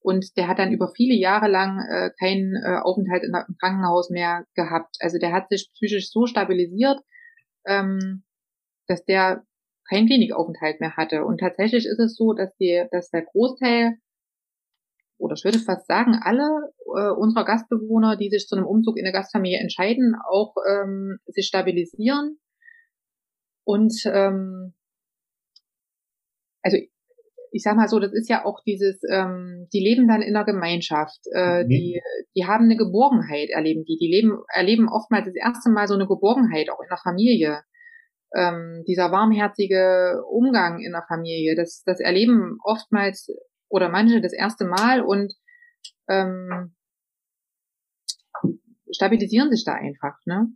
Und 0.00 0.36
der 0.36 0.48
hat 0.48 0.58
dann 0.58 0.72
über 0.72 0.92
viele 0.94 1.14
Jahre 1.14 1.48
lang 1.48 1.80
äh, 1.80 2.10
keinen 2.18 2.56
äh, 2.56 2.78
Aufenthalt 2.82 3.24
im 3.24 3.32
Krankenhaus 3.58 4.10
mehr 4.10 4.44
gehabt. 4.54 4.96
Also 5.00 5.18
der 5.18 5.32
hat 5.32 5.48
sich 5.48 5.70
psychisch 5.72 6.10
so 6.10 6.26
stabilisiert, 6.26 7.00
ähm, 7.66 8.22
dass 8.86 9.04
der 9.06 9.44
keinen 9.88 10.06
Klinikaufenthalt 10.06 10.80
mehr 10.80 10.96
hatte. 10.96 11.24
Und 11.24 11.38
tatsächlich 11.38 11.86
ist 11.86 11.98
es 11.98 12.16
so, 12.16 12.34
dass 12.34 12.54
die, 12.56 12.84
dass 12.90 13.10
der 13.10 13.22
Großteil 13.22 13.96
oder 15.24 15.34
ich 15.34 15.44
würde 15.44 15.58
fast 15.58 15.86
sagen, 15.86 16.20
alle 16.22 16.44
äh, 16.96 17.10
unserer 17.10 17.46
Gastbewohner, 17.46 18.16
die 18.16 18.28
sich 18.28 18.46
zu 18.46 18.56
einem 18.56 18.66
Umzug 18.66 18.98
in 18.98 19.06
eine 19.06 19.12
Gastfamilie 19.12 19.58
entscheiden, 19.58 20.14
auch 20.30 20.54
ähm, 20.70 21.18
sich 21.26 21.46
stabilisieren. 21.46 22.38
Und 23.64 23.94
ähm, 24.04 24.74
also 26.62 26.76
ich 27.52 27.62
sag 27.62 27.76
mal 27.76 27.88
so, 27.88 28.00
das 28.00 28.12
ist 28.12 28.28
ja 28.28 28.44
auch 28.44 28.62
dieses, 28.66 29.00
ähm, 29.10 29.68
die 29.72 29.80
leben 29.80 30.08
dann 30.08 30.22
in 30.22 30.36
einer 30.36 30.44
Gemeinschaft, 30.44 31.20
äh, 31.32 31.64
mhm. 31.64 31.68
die, 31.68 32.00
die 32.36 32.44
haben 32.44 32.64
eine 32.64 32.76
Geborgenheit, 32.76 33.48
erleben 33.48 33.84
die, 33.84 33.96
die 33.96 34.10
leben, 34.10 34.42
erleben 34.52 34.88
oftmals 34.88 35.26
das 35.26 35.36
erste 35.36 35.70
Mal 35.70 35.86
so 35.86 35.94
eine 35.94 36.06
Geborgenheit 36.06 36.68
auch 36.68 36.80
in 36.80 36.88
der 36.90 36.98
Familie 36.98 37.62
ähm, 38.34 38.84
dieser 38.86 39.12
warmherzige 39.12 40.22
Umgang 40.28 40.80
in 40.80 40.92
der 40.92 41.04
Familie, 41.06 41.54
das, 41.54 41.82
das 41.86 42.00
erleben 42.00 42.58
oftmals 42.64 43.30
oder 43.74 43.88
manche 43.88 44.20
das 44.20 44.32
erste 44.32 44.64
Mal 44.64 45.02
und 45.02 45.34
ähm, 46.08 46.74
stabilisieren 48.92 49.50
sich 49.50 49.64
da 49.64 49.74
einfach, 49.74 50.14
ne? 50.26 50.48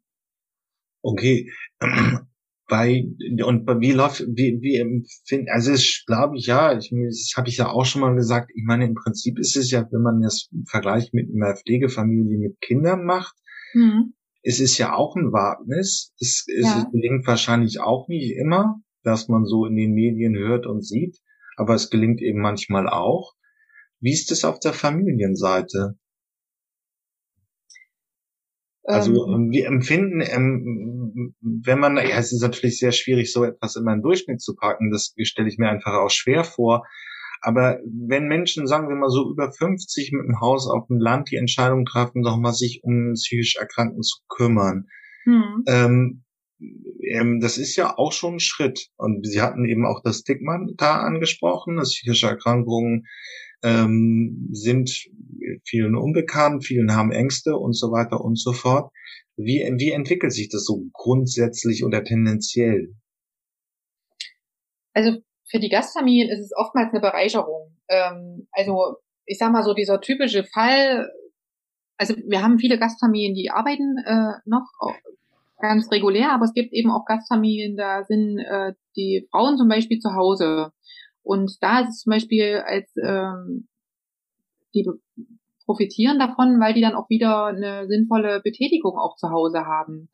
Okay. 1.02 1.50
Bei, 2.70 3.02
und 3.46 3.66
wie 3.80 3.92
läuft, 3.92 4.20
wie, 4.28 4.58
wie 4.60 4.76
empfinden, 4.76 5.48
also 5.50 5.72
es 5.72 6.04
glaube 6.06 6.36
ich 6.36 6.46
ja, 6.46 6.76
ich, 6.76 6.90
das 6.90 7.32
habe 7.34 7.48
ich 7.48 7.56
ja 7.56 7.70
auch 7.70 7.86
schon 7.86 8.02
mal 8.02 8.14
gesagt, 8.14 8.50
ich 8.54 8.62
meine, 8.62 8.84
im 8.84 8.94
Prinzip 8.94 9.38
ist 9.38 9.56
es 9.56 9.70
ja, 9.70 9.88
wenn 9.90 10.02
man 10.02 10.20
das 10.20 10.50
im 10.52 10.66
Vergleich 10.66 11.10
mit 11.14 11.30
einer 11.34 11.56
Pflegefamilie 11.56 12.36
mit 12.36 12.60
Kindern 12.60 13.04
macht, 13.06 13.34
mhm 13.72 14.12
es 14.42 14.60
ist 14.60 14.78
ja 14.78 14.94
auch 14.94 15.16
ein 15.16 15.32
Wagnis. 15.32 16.14
Es, 16.20 16.46
es 16.48 16.64
ja. 16.64 16.88
gelingt 16.90 17.26
wahrscheinlich 17.26 17.80
auch 17.80 18.08
nicht 18.08 18.34
immer, 18.36 18.80
dass 19.02 19.28
man 19.28 19.44
so 19.44 19.66
in 19.66 19.76
den 19.76 19.92
Medien 19.92 20.36
hört 20.36 20.66
und 20.66 20.84
sieht, 20.84 21.18
aber 21.58 21.74
es 21.74 21.90
gelingt 21.90 22.20
eben 22.20 22.40
manchmal 22.40 22.88
auch. 22.88 23.34
Wie 24.00 24.12
ist 24.12 24.30
es 24.30 24.44
auf 24.44 24.60
der 24.60 24.72
Familienseite? 24.72 25.98
Also 28.84 29.26
ähm, 29.26 29.50
wir 29.50 29.66
empfinden, 29.66 30.22
ähm, 30.22 31.34
wenn 31.40 31.78
man, 31.78 31.96
ja, 31.96 32.16
es 32.16 32.32
ist 32.32 32.40
natürlich 32.40 32.78
sehr 32.78 32.92
schwierig, 32.92 33.30
so 33.32 33.44
etwas 33.44 33.76
in 33.76 34.02
Durchschnitt 34.02 34.40
zu 34.40 34.54
packen, 34.54 34.90
das 34.90 35.12
stelle 35.24 35.48
ich 35.48 35.58
mir 35.58 35.68
einfach 35.68 35.92
auch 35.92 36.10
schwer 36.10 36.42
vor, 36.42 36.86
aber 37.40 37.80
wenn 37.84 38.26
Menschen, 38.28 38.66
sagen 38.66 38.88
wir 38.88 38.96
mal 38.96 39.10
so 39.10 39.30
über 39.30 39.52
50 39.52 40.12
mit 40.12 40.24
dem 40.24 40.40
Haus 40.40 40.68
auf 40.68 40.86
dem 40.88 40.98
Land 40.98 41.30
die 41.30 41.36
Entscheidung 41.36 41.84
treffen, 41.84 42.22
doch 42.22 42.38
mal 42.38 42.52
sich 42.52 42.80
um 42.82 43.12
psychisch 43.12 43.56
Erkrankten 43.56 44.02
zu 44.02 44.20
kümmern, 44.28 44.86
hm. 45.24 45.64
ähm, 45.66 46.24
ähm, 46.60 47.40
das 47.40 47.58
ist 47.58 47.76
ja 47.76 47.96
auch 47.96 48.12
schon 48.12 48.34
ein 48.34 48.40
Schritt. 48.40 48.88
Und 48.96 49.26
Sie 49.26 49.40
hatten 49.40 49.64
eben 49.64 49.86
auch 49.86 50.02
das 50.02 50.18
Stigma 50.18 50.58
da 50.76 50.98
angesprochen, 50.98 51.76
dass 51.76 51.90
psychische 51.90 52.26
Erkrankungen 52.26 53.06
ähm, 53.62 54.48
sind 54.52 54.90
vielen 55.64 55.96
unbekannt, 55.96 56.64
vielen 56.64 56.94
haben 56.94 57.12
Ängste 57.12 57.56
und 57.56 57.74
so 57.74 57.90
weiter 57.90 58.20
und 58.20 58.38
so 58.38 58.52
fort. 58.52 58.92
Wie, 59.36 59.60
wie 59.78 59.90
entwickelt 59.90 60.32
sich 60.32 60.48
das 60.48 60.64
so 60.64 60.84
grundsätzlich 60.92 61.84
oder 61.84 62.04
tendenziell? 62.04 62.94
Also 64.94 65.18
für 65.48 65.60
die 65.60 65.68
Gastfamilien 65.68 66.28
ist 66.28 66.44
es 66.44 66.56
oftmals 66.56 66.90
eine 66.90 67.00
Bereicherung. 67.00 67.76
Ähm, 67.88 68.48
also 68.52 68.96
ich 69.26 69.38
sag 69.38 69.52
mal 69.52 69.62
so 69.62 69.74
dieser 69.74 70.00
typische 70.00 70.44
Fall, 70.44 71.10
also 71.98 72.14
wir 72.26 72.42
haben 72.42 72.58
viele 72.58 72.78
Gastfamilien, 72.78 73.34
die 73.34 73.50
arbeiten 73.50 73.96
äh, 74.04 74.40
noch 74.44 74.66
ganz 75.58 75.90
regulär, 75.90 76.32
aber 76.32 76.44
es 76.44 76.54
gibt 76.54 76.72
eben 76.72 76.90
auch 76.90 77.04
Gastfamilien, 77.04 77.76
da 77.76 78.04
sind 78.04 78.38
äh, 78.38 78.74
die 78.96 79.26
Frauen 79.30 79.56
zum 79.56 79.68
Beispiel 79.68 79.98
zu 79.98 80.14
Hause. 80.14 80.72
Und 81.22 81.56
da 81.60 81.80
ist 81.80 81.90
es 81.90 82.00
zum 82.00 82.12
Beispiel 82.12 82.62
als 82.64 82.90
ähm, 82.96 83.68
die 84.74 84.86
profitieren 85.64 86.18
davon, 86.18 86.60
weil 86.60 86.74
die 86.74 86.80
dann 86.80 86.94
auch 86.94 87.10
wieder 87.10 87.46
eine 87.46 87.86
sinnvolle 87.88 88.40
Betätigung 88.42 88.96
auch 88.96 89.16
zu 89.16 89.30
Hause 89.30 89.66
haben, 89.66 90.08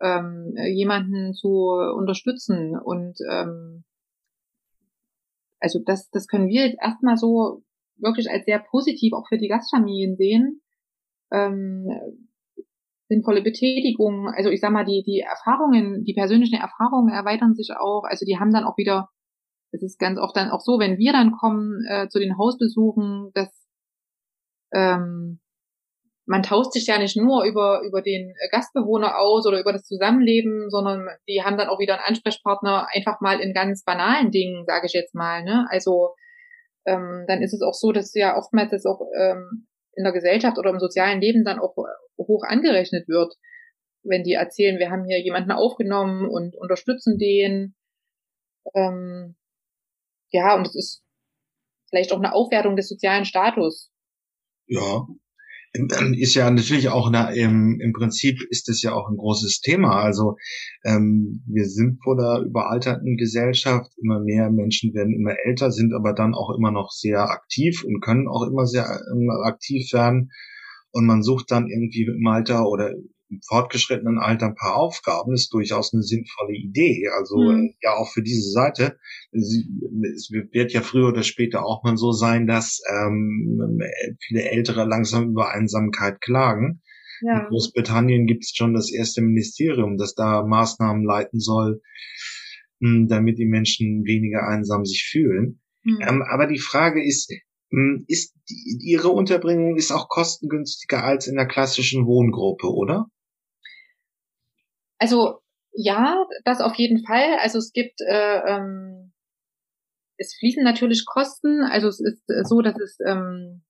ähm, 0.00 0.54
jemanden 0.74 1.32
zu 1.34 1.70
unterstützen 1.96 2.78
und 2.78 3.18
ähm, 3.30 3.84
also 5.60 5.78
das, 5.84 6.10
das 6.10 6.26
können 6.26 6.48
wir 6.48 6.66
jetzt 6.66 6.78
erstmal 6.80 7.16
so 7.16 7.62
wirklich 7.96 8.30
als 8.30 8.46
sehr 8.46 8.58
positiv 8.58 9.12
auch 9.12 9.28
für 9.28 9.38
die 9.38 9.48
Gastfamilien 9.48 10.16
sehen. 10.16 10.62
Ähm, 11.30 11.86
sinnvolle 13.10 13.42
Betätigung, 13.42 14.28
also 14.28 14.50
ich 14.50 14.60
sag 14.60 14.70
mal, 14.70 14.84
die, 14.84 15.02
die 15.04 15.18
Erfahrungen, 15.18 16.04
die 16.04 16.14
persönlichen 16.14 16.60
Erfahrungen 16.60 17.12
erweitern 17.12 17.54
sich 17.56 17.72
auch, 17.76 18.04
also 18.04 18.24
die 18.24 18.38
haben 18.38 18.52
dann 18.52 18.64
auch 18.64 18.78
wieder, 18.78 19.08
es 19.72 19.82
ist 19.82 19.98
ganz 19.98 20.18
oft 20.18 20.36
dann 20.36 20.50
auch 20.50 20.60
so, 20.60 20.78
wenn 20.78 20.96
wir 20.96 21.12
dann 21.12 21.32
kommen 21.32 21.84
äh, 21.88 22.08
zu 22.08 22.20
den 22.20 22.38
Hausbesuchen, 22.38 23.32
dass 23.34 23.50
ähm, 24.72 25.40
man 26.24 26.44
tauscht 26.44 26.72
sich 26.72 26.86
ja 26.86 26.98
nicht 26.98 27.16
nur 27.16 27.42
über, 27.42 27.82
über 27.82 28.00
den 28.00 28.32
Gastbewohner 28.52 29.18
aus 29.18 29.44
oder 29.44 29.58
über 29.58 29.72
das 29.72 29.82
Zusammenleben, 29.82 30.70
sondern 30.70 31.08
die 31.28 31.42
haben 31.42 31.58
dann 31.58 31.68
auch 31.68 31.80
wieder 31.80 31.94
einen 31.94 32.04
Ansprechpartner 32.14 32.86
einfach 32.94 33.20
mal 33.20 33.40
in 33.40 33.52
ganz 33.52 33.82
banalen 33.82 34.30
Dingen, 34.30 34.64
sage 34.66 34.86
ich 34.86 34.92
jetzt 34.92 35.16
mal. 35.16 35.42
Ne? 35.42 35.66
Also 35.70 36.14
ähm, 36.86 37.24
dann 37.26 37.42
ist 37.42 37.54
es 37.54 37.62
auch 37.62 37.74
so, 37.74 37.90
dass 37.90 38.14
ja 38.14 38.36
oftmals 38.36 38.70
das 38.70 38.86
auch 38.86 39.00
ähm, 39.18 39.66
in 39.94 40.04
der 40.04 40.12
Gesellschaft 40.12 40.58
oder 40.58 40.70
im 40.70 40.78
sozialen 40.78 41.20
Leben 41.20 41.44
dann 41.44 41.58
auch 41.58 41.76
hoch 42.18 42.42
angerechnet 42.46 43.08
wird, 43.08 43.34
wenn 44.02 44.22
die 44.22 44.32
erzählen, 44.32 44.78
wir 44.78 44.90
haben 44.90 45.04
hier 45.04 45.20
jemanden 45.20 45.52
aufgenommen 45.52 46.28
und 46.28 46.56
unterstützen 46.56 47.18
den. 47.18 47.74
Ähm, 48.74 49.36
ja, 50.30 50.56
und 50.56 50.66
es 50.66 50.74
ist 50.74 51.04
vielleicht 51.88 52.12
auch 52.12 52.18
eine 52.18 52.34
Aufwertung 52.34 52.76
des 52.76 52.88
sozialen 52.88 53.24
Status. 53.24 53.90
Ja, 54.66 55.06
ist 55.72 56.34
ja 56.34 56.50
natürlich 56.50 56.88
auch 56.88 57.12
eine, 57.12 57.34
im, 57.36 57.78
im 57.80 57.92
Prinzip 57.92 58.42
ist 58.50 58.68
es 58.68 58.82
ja 58.82 58.92
auch 58.92 59.08
ein 59.08 59.16
großes 59.16 59.60
Thema. 59.60 60.02
Also 60.02 60.36
ähm, 60.84 61.44
wir 61.46 61.66
sind 61.66 62.02
vor 62.02 62.16
der 62.16 62.44
überalterten 62.44 63.16
Gesellschaft, 63.16 63.92
immer 64.02 64.20
mehr 64.20 64.50
Menschen 64.50 64.92
werden 64.94 65.14
immer 65.14 65.36
älter, 65.44 65.70
sind 65.70 65.94
aber 65.94 66.12
dann 66.12 66.34
auch 66.34 66.50
immer 66.56 66.72
noch 66.72 66.90
sehr 66.90 67.22
aktiv 67.30 67.84
und 67.84 68.00
können 68.00 68.26
auch 68.26 68.46
immer 68.48 68.66
sehr 68.66 69.00
immer 69.12 69.44
aktiv 69.44 69.92
werden. 69.92 70.30
Und 70.92 71.06
man 71.06 71.22
sucht 71.22 71.52
dann 71.52 71.68
irgendwie 71.68 72.02
im 72.02 72.26
Alter 72.26 72.66
oder 72.66 72.92
fortgeschrittenen 73.46 74.18
Alter 74.18 74.46
ein 74.46 74.54
paar 74.54 74.76
Aufgaben, 74.76 75.34
ist 75.34 75.52
durchaus 75.52 75.92
eine 75.92 76.02
sinnvolle 76.02 76.54
Idee. 76.54 77.08
Also 77.16 77.38
mhm. 77.38 77.74
ja 77.80 77.94
auch 77.94 78.10
für 78.12 78.22
diese 78.22 78.50
Seite. 78.50 78.98
Es 79.32 80.30
wird 80.30 80.72
ja 80.72 80.82
früher 80.82 81.08
oder 81.08 81.22
später 81.22 81.64
auch 81.64 81.82
mal 81.84 81.96
so 81.96 82.12
sein, 82.12 82.46
dass 82.46 82.80
ähm, 82.90 83.80
viele 84.26 84.50
Ältere 84.50 84.84
langsam 84.84 85.30
über 85.30 85.50
Einsamkeit 85.50 86.20
klagen. 86.20 86.82
Ja. 87.22 87.40
In 87.40 87.48
Großbritannien 87.48 88.26
gibt 88.26 88.44
es 88.44 88.52
schon 88.54 88.74
das 88.74 88.90
erste 88.92 89.20
Ministerium, 89.20 89.96
das 89.96 90.14
da 90.14 90.42
Maßnahmen 90.42 91.04
leiten 91.04 91.38
soll, 91.38 91.82
hm, 92.80 93.08
damit 93.08 93.38
die 93.38 93.46
Menschen 93.46 94.04
weniger 94.04 94.46
einsam 94.46 94.84
sich 94.84 95.08
fühlen. 95.10 95.60
Mhm. 95.84 95.98
Ähm, 96.00 96.22
aber 96.22 96.46
die 96.46 96.58
Frage 96.58 97.04
ist, 97.04 97.30
hm, 97.70 98.04
ist 98.08 98.34
ihre 98.80 99.10
Unterbringung 99.10 99.76
ist 99.76 99.92
auch 99.92 100.08
kostengünstiger 100.08 101.04
als 101.04 101.26
in 101.26 101.36
der 101.36 101.46
klassischen 101.46 102.06
Wohngruppe, 102.06 102.68
oder? 102.68 103.06
Also 105.00 105.40
ja, 105.72 106.26
das 106.44 106.60
auf 106.60 106.74
jeden 106.74 107.04
Fall. 107.04 107.38
Also 107.40 107.58
es 107.58 107.72
gibt, 107.72 108.00
äh, 108.00 108.40
ähm, 108.46 109.12
es 110.18 110.36
fließen 110.38 110.62
natürlich 110.62 111.06
Kosten. 111.06 111.62
Also 111.62 111.88
es 111.88 112.00
ist 112.00 112.22
äh, 112.28 112.44
so, 112.44 112.60
dass 112.60 112.78
es 112.78 112.98
ähm, 113.06 113.62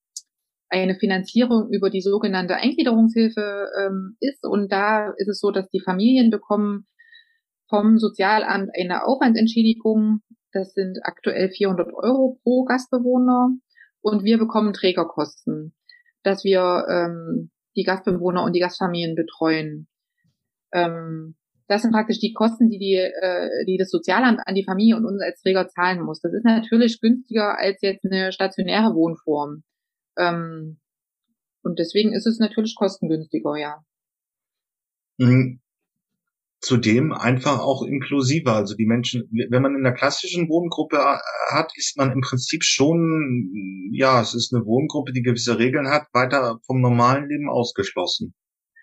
eine 0.68 0.96
Finanzierung 0.96 1.70
über 1.70 1.88
die 1.88 2.00
sogenannte 2.00 2.56
Eingliederungshilfe 2.56 3.68
ähm, 3.80 4.16
ist. 4.20 4.44
Und 4.44 4.72
da 4.72 5.12
ist 5.16 5.28
es 5.28 5.40
so, 5.40 5.50
dass 5.50 5.68
die 5.70 5.80
Familien 5.80 6.30
bekommen 6.30 6.86
vom 7.68 7.98
Sozialamt 7.98 8.70
eine 8.76 9.04
Aufwandsentschädigung. 9.04 10.20
Das 10.52 10.72
sind 10.72 10.98
aktuell 11.02 11.50
400 11.50 11.92
Euro 11.94 12.40
pro 12.42 12.64
Gastbewohner 12.64 13.50
und 14.00 14.24
wir 14.24 14.38
bekommen 14.38 14.72
Trägerkosten, 14.72 15.74
dass 16.24 16.42
wir 16.42 16.86
ähm, 16.90 17.50
die 17.76 17.84
Gastbewohner 17.84 18.42
und 18.42 18.54
die 18.54 18.60
Gastfamilien 18.60 19.14
betreuen. 19.14 19.86
Ähm, 20.72 21.36
das 21.70 21.82
sind 21.82 21.92
praktisch 21.92 22.18
die 22.18 22.32
Kosten, 22.32 22.68
die, 22.68 22.78
die, 22.78 22.96
äh, 22.96 23.64
die 23.64 23.76
das 23.78 23.90
Sozialamt 23.90 24.40
an 24.44 24.56
die 24.56 24.64
Familie 24.64 24.96
und 24.96 25.06
uns 25.06 25.22
als 25.22 25.40
Träger 25.40 25.68
zahlen 25.68 26.02
muss. 26.02 26.20
Das 26.20 26.32
ist 26.32 26.44
natürlich 26.44 27.00
günstiger 27.00 27.56
als 27.56 27.80
jetzt 27.80 28.04
eine 28.04 28.32
stationäre 28.32 28.92
Wohnform. 28.92 29.62
Ähm, 30.18 30.80
und 31.62 31.78
deswegen 31.78 32.12
ist 32.12 32.26
es 32.26 32.40
natürlich 32.40 32.74
kostengünstiger, 32.74 33.56
ja. 33.56 33.84
Mhm. 35.18 35.60
Zudem 36.60 37.12
einfach 37.12 37.60
auch 37.60 37.84
inklusiver. 37.84 38.56
Also 38.56 38.74
die 38.74 38.86
Menschen, 38.86 39.30
wenn 39.30 39.62
man 39.62 39.76
in 39.76 39.84
der 39.84 39.94
klassischen 39.94 40.48
Wohngruppe 40.48 40.96
äh, 40.96 41.54
hat, 41.54 41.70
ist 41.76 41.96
man 41.96 42.10
im 42.10 42.20
Prinzip 42.20 42.64
schon, 42.64 43.92
ja, 43.92 44.20
es 44.20 44.34
ist 44.34 44.52
eine 44.52 44.66
Wohngruppe, 44.66 45.12
die 45.12 45.22
gewisse 45.22 45.60
Regeln 45.60 45.88
hat, 45.88 46.08
weiter 46.12 46.58
vom 46.66 46.80
normalen 46.80 47.28
Leben 47.28 47.48
ausgeschlossen 47.48 48.34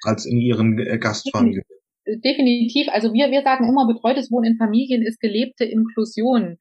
als 0.04 0.26
in 0.26 0.38
ihren 0.38 0.80
äh, 0.80 0.98
Gastfamilien 0.98 1.64
definitiv, 2.08 2.88
also 2.90 3.14
wir, 3.14 3.32
wir 3.32 3.42
sagen 3.44 3.68
immer, 3.68 3.86
betreutes 3.86 4.32
Wohnen 4.32 4.54
in 4.54 4.58
Familien 4.58 5.02
ist 5.02 5.20
gelebte 5.20 5.66
Inklusion. 5.66 6.58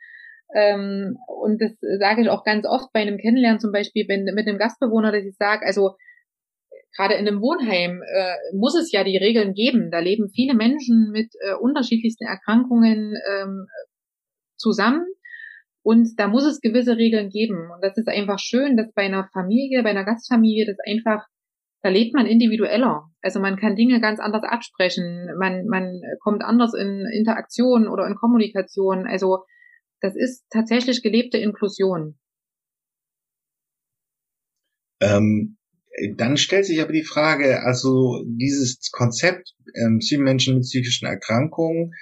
Ähm, 0.55 1.17
und 1.27 1.61
das 1.61 1.73
sage 1.99 2.23
ich 2.23 2.29
auch 2.29 2.45
ganz 2.45 2.67
oft 2.67 2.93
bei 2.93 3.01
einem 3.01 3.19
Kennenlernen, 3.19 3.61
zum 3.61 3.73
Beispiel 3.73 4.07
wenn, 4.09 4.25
mit 4.25 4.47
einem 4.47 4.59
Gastbewohner, 4.59 5.13
dass 5.13 5.25
ich 5.25 5.37
sage, 5.37 5.67
also 5.67 5.97
gerade 6.97 7.15
in 7.15 7.27
einem 7.27 7.41
Wohnheim 7.41 8.03
äh, 8.03 8.35
muss 8.57 8.77
es 8.77 8.93
ja 8.93 9.05
die 9.05 9.17
Regeln 9.17 9.55
geben. 9.55 9.91
Da 9.91 9.99
leben 9.99 10.31
viele 10.35 10.55
Menschen 10.55 11.11
mit 11.13 11.33
äh, 11.41 11.55
unterschiedlichsten 11.55 12.25
Erkrankungen 12.25 13.15
ähm, 13.31 13.67
zusammen. 14.57 15.07
Und 15.83 16.19
da 16.19 16.27
muss 16.27 16.45
es 16.45 16.61
gewisse 16.61 16.97
Regeln 16.97 17.29
geben. 17.29 17.71
Und 17.73 17.83
das 17.83 17.97
ist 17.97 18.09
einfach 18.09 18.39
schön, 18.39 18.77
dass 18.77 18.93
bei 18.93 19.03
einer 19.03 19.29
Familie, 19.33 19.83
bei 19.83 19.91
einer 19.91 20.05
Gastfamilie 20.05 20.67
das 20.67 20.79
einfach 20.85 21.27
da 21.87 21.93
lebt 21.93 22.15
man 22.15 22.27
individueller. 22.27 23.09
Also 23.23 23.39
man 23.39 23.57
kann 23.57 23.77
Dinge 23.77 24.01
ganz 24.01 24.19
anders 24.19 24.43
absprechen, 24.43 25.29
man, 25.39 25.67
man 25.69 26.01
kommt 26.21 26.43
anders 26.43 26.75
in 26.75 27.07
Interaktion 27.13 27.87
oder 27.87 28.09
in 28.09 28.17
Kommunikation. 28.17 29.07
Also 29.07 29.45
das 30.01 30.17
ist 30.17 30.45
tatsächlich 30.51 31.01
gelebte 31.05 31.39
Inklusion. 31.39 32.19
Ähm, 35.01 35.59
dann 36.17 36.37
stellt 36.37 36.67
sich 36.67 36.83
aber 36.83 36.93
die 36.93 37.05
Frage, 37.05 37.63
also 37.63 38.25
dieses 38.27 38.91
Konzept, 38.91 39.55
ähm, 39.75 40.01
Menschen 40.19 40.55
mit 40.55 40.65
psychischen 40.65 41.07
Erkrankungen 41.07 41.93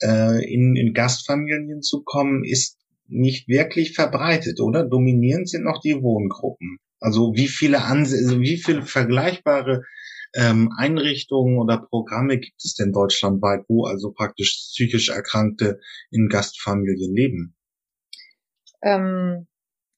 äh, 0.00 0.42
in, 0.50 0.74
in 0.74 0.94
Gastfamilien 0.94 1.82
zu 1.82 2.02
kommen, 2.02 2.44
ist 2.44 2.78
nicht 3.08 3.46
wirklich 3.46 3.94
verbreitet, 3.94 4.58
oder? 4.60 4.88
Dominierend 4.88 5.50
sind 5.50 5.64
noch 5.64 5.82
die 5.82 6.00
Wohngruppen. 6.00 6.78
Also 7.00 7.34
wie 7.34 7.48
viele 7.48 7.82
Anse 7.82 8.16
also 8.16 8.40
wie 8.40 8.56
viele 8.56 8.82
vergleichbare 8.82 9.84
ähm, 10.34 10.70
Einrichtungen 10.76 11.58
oder 11.58 11.78
Programme 11.78 12.38
gibt 12.38 12.62
es 12.62 12.74
denn 12.74 12.92
deutschlandweit, 12.92 13.64
wo 13.68 13.84
also 13.84 14.12
praktisch 14.12 14.68
psychisch 14.72 15.08
Erkrankte 15.08 15.80
in 16.10 16.28
Gastfamilien 16.28 17.14
leben? 17.14 17.56
Ähm, 18.82 19.46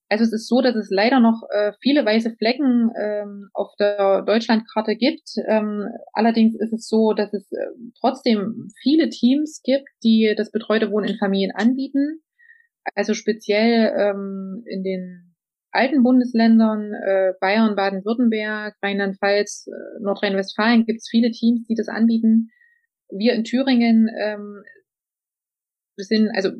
also 0.09 0.25
es 0.25 0.33
ist 0.33 0.49
so, 0.49 0.61
dass 0.61 0.75
es 0.75 0.89
leider 0.91 1.21
noch 1.21 1.43
äh, 1.51 1.73
viele 1.81 2.05
weiße 2.05 2.35
Flecken 2.37 2.91
ähm, 3.01 3.49
auf 3.55 3.75
der 3.79 4.23
Deutschlandkarte 4.23 4.97
gibt. 4.97 5.31
Ähm, 5.47 5.87
allerdings 6.13 6.57
ist 6.59 6.73
es 6.73 6.89
so, 6.89 7.13
dass 7.13 7.33
es 7.33 7.51
äh, 7.53 7.67
trotzdem 8.01 8.69
viele 8.83 9.09
Teams 9.09 9.63
gibt, 9.63 9.89
die 10.03 10.35
das 10.37 10.51
betreute 10.51 10.91
Wohnen 10.91 11.09
in 11.09 11.19
Familien 11.19 11.53
anbieten. 11.55 12.23
Also 12.97 13.15
speziell 13.15 13.93
ähm, 13.97 14.65
in 14.67 14.83
den 14.83 15.30
alten 15.73 16.03
Bundesländern, 16.03 16.93
äh, 16.93 17.33
Bayern, 17.41 17.77
Baden-Württemberg, 17.77 18.75
Rheinland-Pfalz, 18.83 19.69
äh, 19.69 20.03
Nordrhein-Westfalen 20.03 20.85
gibt 20.85 20.99
es 20.99 21.09
viele 21.09 21.31
Teams, 21.31 21.67
die 21.67 21.75
das 21.75 21.89
anbieten. 21.89 22.51
Wir 23.11 23.35
in 23.35 23.45
Thüringen 23.45 24.09
ähm, 24.19 24.63
sind, 25.97 26.31
also 26.35 26.51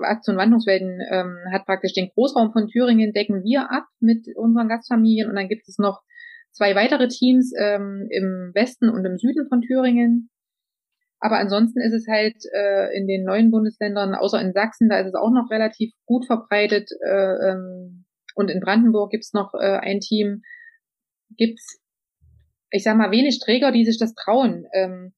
Aktion 0.00 0.36
Wandlungswelten 0.36 1.00
ähm, 1.10 1.36
hat 1.52 1.66
praktisch 1.66 1.92
den 1.92 2.10
Großraum 2.10 2.52
von 2.52 2.68
Thüringen, 2.68 3.12
decken 3.12 3.42
wir 3.42 3.70
ab 3.70 3.84
mit 4.00 4.26
unseren 4.36 4.68
Gastfamilien 4.68 5.28
und 5.28 5.36
dann 5.36 5.48
gibt 5.48 5.68
es 5.68 5.78
noch 5.78 6.02
zwei 6.52 6.74
weitere 6.74 7.08
Teams 7.08 7.52
ähm, 7.58 8.06
im 8.10 8.52
Westen 8.54 8.88
und 8.88 9.04
im 9.04 9.18
Süden 9.18 9.48
von 9.48 9.60
Thüringen. 9.60 10.30
Aber 11.20 11.38
ansonsten 11.38 11.80
ist 11.80 11.94
es 11.94 12.06
halt 12.06 12.36
äh, 12.52 12.96
in 12.96 13.06
den 13.06 13.24
neuen 13.24 13.50
Bundesländern, 13.50 14.14
außer 14.14 14.40
in 14.40 14.52
Sachsen, 14.52 14.88
da 14.88 14.98
ist 14.98 15.08
es 15.08 15.14
auch 15.14 15.30
noch 15.30 15.50
relativ 15.50 15.92
gut 16.04 16.26
verbreitet, 16.26 16.90
äh, 17.02 17.50
ähm, 17.50 18.03
und 18.34 18.50
in 18.50 18.60
Brandenburg 18.60 19.10
gibt's 19.10 19.32
noch 19.32 19.54
äh, 19.54 19.78
ein 19.78 20.00
Team, 20.00 20.42
gibt's, 21.36 21.80
ich 22.70 22.82
sag 22.82 22.96
mal, 22.96 23.10
wenig 23.10 23.40
Träger, 23.40 23.72
die 23.72 23.84
sich 23.84 23.98
das 23.98 24.14
trauen. 24.14 24.66
Ähm, 24.72 25.14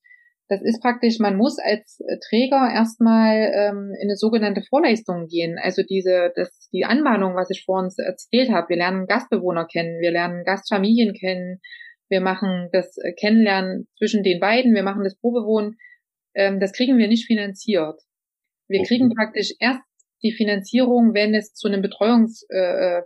das 0.49 0.63
ist 0.63 0.81
praktisch, 0.81 1.19
man 1.19 1.37
muss 1.37 1.59
als 1.59 2.01
Träger 2.29 2.71
erstmal 2.73 3.51
ähm, 3.53 3.93
in 4.01 4.09
eine 4.09 4.17
sogenannte 4.17 4.63
Vorleistung 4.63 5.27
gehen. 5.27 5.59
Also 5.61 5.83
diese, 5.83 6.33
das, 6.37 6.69
die 6.73 6.85
Anmahnung, 6.85 7.35
was 7.35 7.51
ich 7.51 7.65
vorhin 7.65 7.91
erzählt 7.97 8.51
habe. 8.51 8.69
Wir 8.69 8.77
lernen 8.77 9.07
Gastbewohner 9.07 9.67
kennen, 9.67 10.01
wir 10.01 10.13
lernen 10.13 10.45
Gastfamilien 10.45 11.15
kennen, 11.15 11.61
wir 12.09 12.21
machen 12.21 12.69
das 12.73 12.95
Kennenlernen 13.19 13.89
zwischen 13.99 14.23
den 14.23 14.39
beiden, 14.39 14.75
wir 14.75 14.85
machen 14.85 15.03
das 15.03 15.19
Probewohnen. 15.19 15.79
Ähm, 16.35 16.61
das 16.61 16.73
kriegen 16.73 16.97
wir 16.97 17.09
nicht 17.09 17.27
finanziert. 17.27 18.01
Wir 18.69 18.85
kriegen 18.85 19.11
praktisch 19.15 19.53
erst 19.59 19.83
die 20.23 20.33
Finanzierung, 20.33 21.15
wenn 21.15 21.35
es 21.35 21.53
zu 21.53 21.69
einem 21.69 21.83
Betreuungs, 21.83 22.47
äh, 22.51 22.99
äh, 22.99 23.03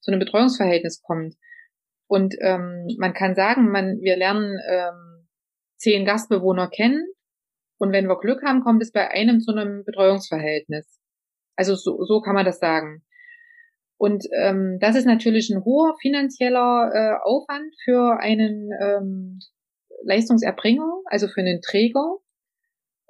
zu 0.00 0.10
einem 0.10 0.20
Betreuungsverhältnis 0.20 1.02
kommt. 1.02 1.34
Und 2.06 2.34
ähm, 2.40 2.86
man 2.98 3.12
kann 3.12 3.34
sagen, 3.34 3.70
man, 3.70 4.00
wir 4.00 4.16
lernen 4.16 4.58
ähm, 4.68 5.28
zehn 5.76 6.04
Gastbewohner 6.06 6.68
kennen 6.68 7.06
und 7.78 7.92
wenn 7.92 8.08
wir 8.08 8.18
Glück 8.18 8.42
haben, 8.42 8.62
kommt 8.62 8.82
es 8.82 8.92
bei 8.92 9.08
einem 9.10 9.40
zu 9.40 9.52
einem 9.52 9.84
Betreuungsverhältnis. 9.84 11.00
Also 11.56 11.74
so, 11.76 12.04
so 12.04 12.20
kann 12.20 12.34
man 12.34 12.44
das 12.44 12.58
sagen. 12.58 13.04
Und 13.96 14.24
ähm, 14.36 14.78
das 14.80 14.96
ist 14.96 15.06
natürlich 15.06 15.50
ein 15.50 15.64
hoher 15.64 15.96
finanzieller 16.00 16.90
äh, 16.92 17.16
Aufwand 17.22 17.74
für 17.84 18.18
einen 18.20 18.70
ähm, 18.80 19.38
Leistungserbringer, 20.04 21.02
also 21.06 21.26
für 21.28 21.40
einen 21.40 21.60
Träger. 21.60 22.18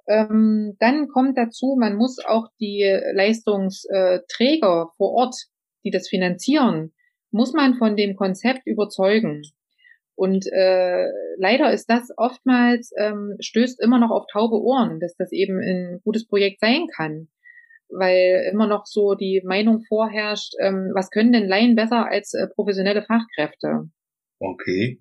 Ähm, 0.09 0.77
dann 0.79 1.09
kommt 1.09 1.37
dazu, 1.37 1.77
man 1.79 1.97
muss 1.97 2.18
auch 2.25 2.49
die 2.61 2.83
Leistungsträger 3.12 4.90
vor 4.97 5.12
Ort, 5.12 5.37
die 5.85 5.90
das 5.90 6.09
finanzieren, 6.09 6.92
muss 7.31 7.53
man 7.53 7.75
von 7.75 7.97
dem 7.97 8.16
Konzept 8.16 8.66
überzeugen. 8.66 9.42
Und 10.14 10.47
äh, 10.51 11.07
leider 11.37 11.73
ist 11.73 11.88
das 11.88 12.09
oftmals, 12.16 12.90
ähm, 12.99 13.37
stößt 13.38 13.81
immer 13.81 14.01
noch 14.01 14.11
auf 14.11 14.27
taube 14.33 14.61
Ohren, 14.61 14.99
dass 14.99 15.14
das 15.16 15.31
eben 15.31 15.61
ein 15.61 16.01
gutes 16.03 16.27
Projekt 16.27 16.61
sein 16.61 16.88
kann. 16.92 17.29
Weil 17.88 18.49
immer 18.51 18.66
noch 18.66 18.85
so 18.85 19.14
die 19.14 19.42
Meinung 19.44 19.85
vorherrscht, 19.87 20.55
ähm, 20.61 20.90
was 20.94 21.11
können 21.11 21.33
denn 21.33 21.47
Laien 21.47 21.77
besser 21.77 22.07
als 22.07 22.35
äh, 22.35 22.49
professionelle 22.49 23.03
Fachkräfte? 23.03 23.90
Okay. 24.40 25.01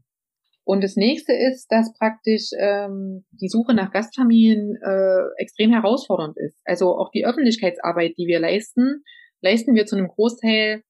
Und 0.68 0.84
das 0.84 0.98
nächste 0.98 1.32
ist, 1.32 1.68
dass 1.70 1.94
praktisch 1.94 2.50
ähm, 2.60 3.24
die 3.32 3.48
Suche 3.48 3.74
nach 3.74 3.90
Gastfamilien 3.94 4.76
äh, 4.76 5.42
extrem 5.42 5.72
herausfordernd 5.72 6.36
ist. 6.36 6.60
Also 6.66 6.98
auch 6.98 7.10
die 7.10 7.26
Öffentlichkeitsarbeit, 7.26 8.18
die 8.18 8.28
wir 8.28 8.42
leisten, 8.42 9.06
leisten 9.40 9.76
wir 9.76 9.86
zu 9.86 9.96
einem 9.96 10.10
Großteil, 10.10 10.84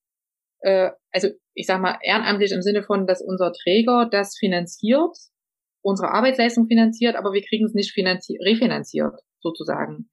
äh, 0.62 0.90
also 1.12 1.28
ich 1.54 1.68
sag 1.68 1.80
mal 1.80 2.00
ehrenamtlich 2.02 2.54
im 2.54 2.64
Sinne 2.64 2.82
von, 2.82 3.06
dass 3.06 3.22
unser 3.22 3.54
Träger 3.54 4.10
das 4.12 4.36
finanziert, 4.36 5.16
unsere 5.84 6.10
Arbeitsleistung 6.10 6.66
finanziert, 6.66 7.16
aber 7.16 7.32
wir 7.34 7.44
kriegen 7.44 7.68
es 7.68 7.76
nicht 7.76 7.92
finanziert, 7.92 8.42
refinanziert 8.44 9.14
sozusagen. 9.42 10.10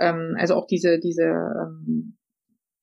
Ähm, 0.00 0.34
also 0.38 0.54
auch 0.54 0.66
diese 0.66 0.98
diese 0.98 1.24
ähm, 1.24 2.16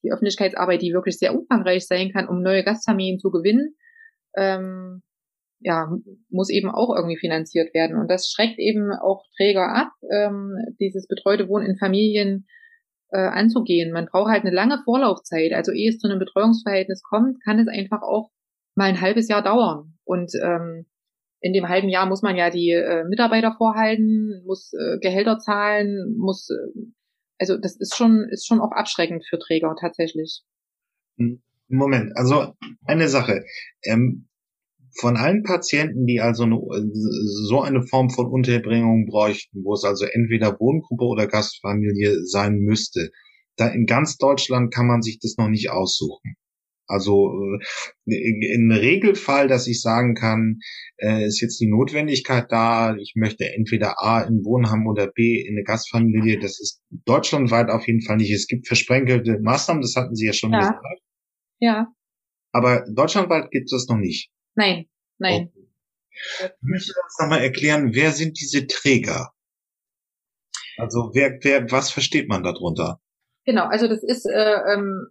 die 0.04 0.12
Öffentlichkeitsarbeit, 0.12 0.84
die 0.84 0.94
wirklich 0.94 1.18
sehr 1.18 1.34
umfangreich 1.34 1.88
sein 1.88 2.12
kann, 2.12 2.28
um 2.28 2.44
neue 2.44 2.64
Gastfamilien 2.64 3.18
zu 3.18 3.32
gewinnen. 3.32 3.74
Ähm, 4.38 5.02
ja, 5.62 5.90
muss 6.30 6.50
eben 6.50 6.70
auch 6.70 6.96
irgendwie 6.96 7.18
finanziert 7.18 7.74
werden. 7.74 7.98
Und 7.98 8.10
das 8.10 8.30
schreckt 8.30 8.60
eben 8.60 8.92
auch 8.92 9.24
Träger 9.38 9.74
ab, 9.74 9.92
ähm, 10.12 10.56
dieses 10.80 11.08
betreute 11.08 11.48
Wohnen 11.48 11.66
in 11.66 11.78
Familien 11.78 12.48
äh, 13.12 13.20
anzugehen. 13.20 13.92
Man 13.92 14.08
braucht 14.08 14.32
halt 14.32 14.44
eine 14.44 14.56
lange 14.56 14.82
Vorlaufzeit. 14.84 15.54
Also 15.54 15.72
ehe 15.72 15.90
es 15.90 16.00
zu 16.00 16.08
einem 16.08 16.20
Betreuungsverhältnis 16.20 17.04
kommt, 17.04 17.44
kann 17.44 17.60
es 17.60 17.68
einfach 17.68 18.02
auch 18.02 18.32
mal 18.76 18.86
ein 18.86 19.02
halbes 19.02 19.28
Jahr 19.28 19.44
dauern. 19.44 19.98
Und 20.04 20.32
ähm, 20.42 20.86
in 21.42 21.54
dem 21.54 21.68
halben 21.70 21.90
Jahr 21.90 22.06
muss 22.06 22.22
man 22.22 22.36
ja 22.36 22.50
die 22.50 22.72
äh, 22.72 23.04
Mitarbeiter 23.06 23.56
vorhalten, 23.58 24.44
muss 24.46 24.72
äh, 24.74 24.98
Gehälter 25.00 25.40
zahlen, 25.40 26.16
muss 26.18 26.50
äh, 26.50 26.82
also 27.40 27.58
das 27.58 27.76
ist 27.76 27.96
schon 27.96 28.28
ist 28.30 28.46
schon 28.46 28.62
auch 28.62 28.72
abschreckend 28.72 29.26
für 29.28 29.40
Träger 29.40 29.76
tatsächlich. 29.80 30.44
Moment, 31.68 32.16
also 32.16 32.54
eine 32.86 33.08
Sache. 33.08 33.44
Ähm, 33.84 34.28
von 35.00 35.18
allen 35.18 35.44
Patienten, 35.44 36.06
die 36.06 36.22
also 36.22 36.44
eine, 36.44 36.60
so 37.48 37.62
eine 37.62 37.84
Form 37.84 38.10
von 38.10 38.28
Unterbringung 38.28 39.06
bräuchten, 39.06 39.64
wo 39.64 39.74
es 39.74 39.84
also 39.84 40.06
entweder 40.06 40.60
Wohngruppe 40.60 41.06
oder 41.06 41.28
Gastfamilie 41.28 42.26
sein 42.26 42.60
müsste, 42.60 43.12
da 43.58 43.68
in 43.68 43.86
ganz 43.86 44.18
Deutschland 44.18 44.74
kann 44.74 44.88
man 44.88 45.02
sich 45.02 45.20
das 45.20 45.36
noch 45.38 45.50
nicht 45.50 45.70
aussuchen. 45.72 46.36
Also 46.88 47.32
äh, 48.06 48.54
im 48.56 48.70
Regelfall, 48.70 49.48
dass 49.48 49.66
ich 49.68 49.82
sagen 49.82 50.14
kann, 50.14 50.60
äh, 50.98 51.26
ist 51.26 51.40
jetzt 51.40 51.60
die 51.62 51.70
Notwendigkeit 51.70 52.48
da, 52.50 52.96
ich 52.98 53.14
möchte 53.16 53.46
entweder 53.54 54.02
A 54.04 54.22
in 54.22 54.44
Wohnheim 54.44 54.86
oder 54.88 55.08
B 55.08 55.42
in 55.42 55.56
eine 55.56 55.64
Gastfamilie, 55.64 56.38
das 56.40 56.60
ist 56.60 56.82
deutschlandweit 57.06 57.70
auf 57.70 57.88
jeden 57.88 58.02
Fall 58.02 58.18
nicht. 58.18 58.32
Es 58.32 58.48
gibt 58.48 58.68
versprenkelte 58.68 59.40
Maßnahmen, 59.42 59.82
das 59.82 59.96
hatten 59.96 60.16
Sie 60.16 60.26
ja 60.26 60.34
schon 60.34 60.52
Ja. 60.52 60.60
gesagt. 60.60 61.02
Ja. 61.60 61.88
Aber 62.52 62.84
deutschlandweit 62.94 63.52
gibt 63.52 63.66
es 63.66 63.72
das 63.72 63.88
noch 63.88 63.98
nicht. 64.02 64.30
Nein. 64.56 64.88
Nein. 65.18 65.52
Ich 66.12 66.52
möchte 66.62 66.94
uns 67.04 67.18
nochmal 67.20 67.42
erklären, 67.42 67.94
wer 67.94 68.12
sind 68.12 68.40
diese 68.40 68.68
Träger? 68.68 69.34
Also 70.78 71.12
wer, 71.14 71.40
wer, 71.42 71.72
was 71.72 71.92
versteht 71.92 72.28
man 72.28 72.44
darunter? 72.44 73.00
Genau, 73.46 73.66
also 73.66 73.88
das 73.88 74.04
ist, 74.04 74.26
äh, 74.26 74.74
ähm, 74.74 75.08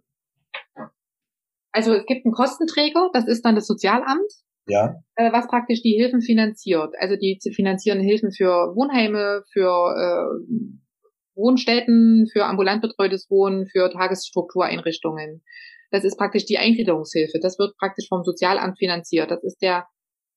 also 1.71 1.93
es 1.93 2.05
gibt 2.05 2.25
einen 2.25 2.33
Kostenträger, 2.33 3.09
das 3.13 3.27
ist 3.27 3.43
dann 3.43 3.55
das 3.55 3.67
Sozialamt, 3.67 4.31
Ja. 4.67 4.95
äh, 5.15 5.31
was 5.31 5.47
praktisch 5.47 5.81
die 5.81 5.93
Hilfen 5.93 6.21
finanziert. 6.21 6.93
Also 6.99 7.15
die 7.15 7.39
finanzieren 7.53 7.99
Hilfen 8.01 8.31
für 8.31 8.75
Wohnheime, 8.75 9.43
für 9.51 9.95
äh, 9.95 10.95
Wohnstätten, 11.35 12.27
für 12.31 12.45
ambulant 12.45 12.81
betreutes 12.81 13.29
Wohnen, 13.29 13.67
für 13.67 13.89
Tagesstruktureinrichtungen. 13.91 15.43
Das 15.91 16.03
ist 16.03 16.17
praktisch 16.17 16.45
die 16.45 16.57
Eingliederungshilfe. 16.57 17.39
Das 17.41 17.59
wird 17.59 17.77
praktisch 17.77 18.07
vom 18.07 18.23
Sozialamt 18.23 18.77
finanziert. 18.79 19.29
Das 19.29 19.43
ist 19.43 19.61
der 19.61 19.87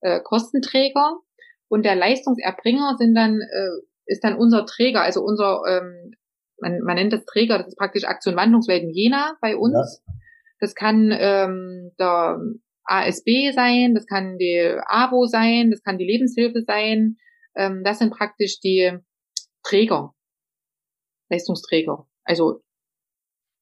äh, 0.01 0.21
Kostenträger 0.21 1.19
und 1.69 1.85
der 1.85 1.97
Leistungserbringer 1.97 2.97
sind 2.99 3.15
dann 3.15 3.41
äh, 3.41 3.71
ist 4.07 4.23
dann 4.23 4.37
unser 4.37 4.67
Träger, 4.67 5.03
also 5.03 5.23
unser 5.23 5.63
ähm, 5.67 6.15
man, 6.61 6.81
man 6.81 6.97
nennt 6.97 7.13
das 7.13 7.25
Träger, 7.25 7.59
das 7.59 7.69
ist 7.69 7.79
praktisch 7.79 8.05
Aktion 8.05 8.37
Wandlungswelten 8.37 8.91
Jena 8.91 9.37
bei 9.41 9.57
uns. 9.57 10.03
Das 10.61 10.75
kann 10.75 11.11
ähm, 11.13 11.93
der 11.99 12.39
ASB 12.85 13.53
sein, 13.53 13.95
das 13.95 14.07
kann 14.07 14.39
die 14.39 14.79
AWO 14.87 15.27
sein, 15.27 15.71
das 15.71 15.83
kann 15.83 15.99
die 15.99 16.07
Lebenshilfe 16.07 16.63
sein. 16.67 17.17
Ähm, 17.57 17.83
das 17.85 17.99
sind 17.99 18.13
praktisch 18.13 18.61
die 18.61 18.99
Träger, 19.63 20.15
Leistungsträger. 21.31 22.07
Also 22.25 22.63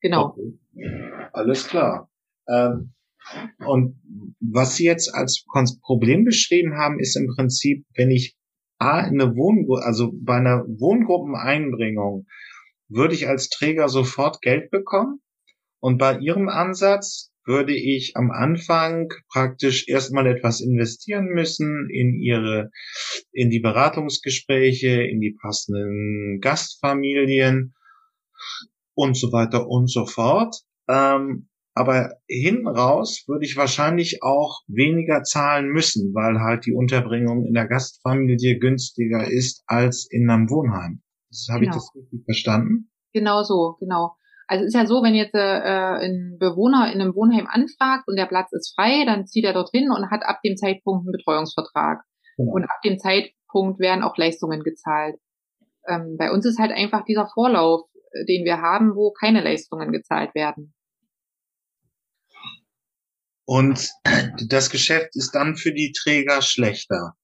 genau. 0.01 0.27
Okay. 0.27 0.59
Alles 1.33 1.69
klar. 1.69 2.11
Ähm, 2.49 2.93
und 3.59 4.01
was 4.41 4.77
Sie 4.77 4.85
jetzt 4.85 5.15
als 5.15 5.45
Problem 5.81 6.25
beschrieben 6.25 6.77
haben, 6.77 6.99
ist 6.99 7.17
im 7.17 7.29
Prinzip, 7.29 7.85
wenn 7.95 8.11
ich 8.11 8.37
A, 8.79 9.01
in 9.01 9.21
eine 9.21 9.37
Wohngruppe, 9.37 9.85
also 9.85 10.13
bei 10.13 10.37
einer 10.37 10.65
Wohngruppeneinbringung, 10.67 12.27
würde 12.89 13.15
ich 13.15 13.29
als 13.29 13.49
Träger 13.49 13.89
sofort 13.89 14.43
Geld 14.43 14.71
bekommen. 14.71 15.21
Und 15.81 15.99
bei 15.99 16.19
Ihrem 16.19 16.49
Ansatz 16.49 17.33
würde 17.45 17.75
ich 17.75 18.17
am 18.17 18.31
Anfang 18.31 19.13
praktisch 19.29 19.89
erstmal 19.89 20.27
etwas 20.27 20.61
investieren 20.61 21.27
müssen 21.27 21.89
in 21.91 22.15
Ihre, 22.15 22.71
in 23.33 23.51
die 23.51 23.61
Beratungsgespräche, 23.61 25.03
in 25.03 25.21
die 25.21 25.37
passenden 25.41 26.41
Gastfamilien 26.41 27.75
und 28.95 29.17
so 29.17 29.33
weiter 29.33 29.69
und 29.69 29.91
so 29.91 30.07
fort. 30.07 30.57
Ähm, 30.89 31.49
aber 31.75 32.17
hinten 32.29 32.69
raus 32.69 33.25
würde 33.27 33.47
ich 33.47 33.57
wahrscheinlich 33.57 34.23
auch 34.23 34.61
weniger 34.67 35.23
zahlen 35.23 35.69
müssen, 35.69 36.13
weil 36.15 36.41
halt 36.41 36.67
die 36.67 36.75
Unterbringung 36.75 37.47
in 37.47 37.55
der 37.55 37.67
Gastfamilie 37.67 38.59
günstiger 38.59 39.27
ist 39.27 39.63
als 39.67 40.07
in 40.11 40.29
einem 40.29 40.51
Wohnheim. 40.51 41.01
Das, 41.31 41.47
Habe 41.51 41.61
Genau. 41.61 41.77
ich 41.77 41.83
das 41.83 41.93
richtig 41.95 42.25
verstanden? 42.27 42.91
Genau 43.15 43.43
so, 43.43 43.77
genau. 43.81 44.17
Also 44.49 44.65
es 44.65 44.75
ist 44.75 44.79
ja 44.79 44.85
so, 44.87 45.03
wenn 45.03 45.15
jetzt 45.15 45.35
äh, 45.35 45.39
ein 45.39 46.37
Bewohner 46.39 46.93
in 46.93 47.01
einem 47.01 47.15
Wohnheim 47.15 47.47
anfragt 47.49 48.05
und 48.07 48.17
der 48.17 48.27
Platz 48.27 48.53
ist 48.53 48.75
frei, 48.77 49.05
dann 49.07 49.27
zieht 49.27 49.45
er 49.45 49.55
dorthin 49.55 49.91
und 49.91 50.11
hat 50.11 50.25
ab 50.27 50.41
dem 50.45 50.57
Zeitpunkt 50.57 51.07
einen 51.07 51.13
Betreuungsvertrag. 51.13 52.03
Genau. 52.37 52.53
Und 52.53 52.65
ab 52.65 52.83
dem 52.85 52.99
Zeitpunkt 52.99 53.81
werden 53.81 54.03
auch 54.03 54.17
Leistungen 54.19 54.63
gezahlt. 54.63 55.17
Ähm, 55.89 56.17
bei 56.19 56.31
uns 56.31 56.45
ist 56.45 56.59
halt 56.59 56.71
einfach 56.73 57.05
dieser 57.05 57.29
Vorlauf, 57.33 57.83
den 58.29 58.45
wir 58.45 58.61
haben, 58.61 58.95
wo 58.95 59.13
keine 59.13 59.43
Leistungen 59.43 59.93
gezahlt 59.93 60.35
werden. 60.35 60.75
Und 63.45 63.91
das 64.49 64.71
Geschäft 64.71 65.17
ist 65.17 65.33
dann 65.35 65.57
für 65.57 65.73
die 65.73 65.93
Träger 65.93 66.43
schlechter. 66.43 67.15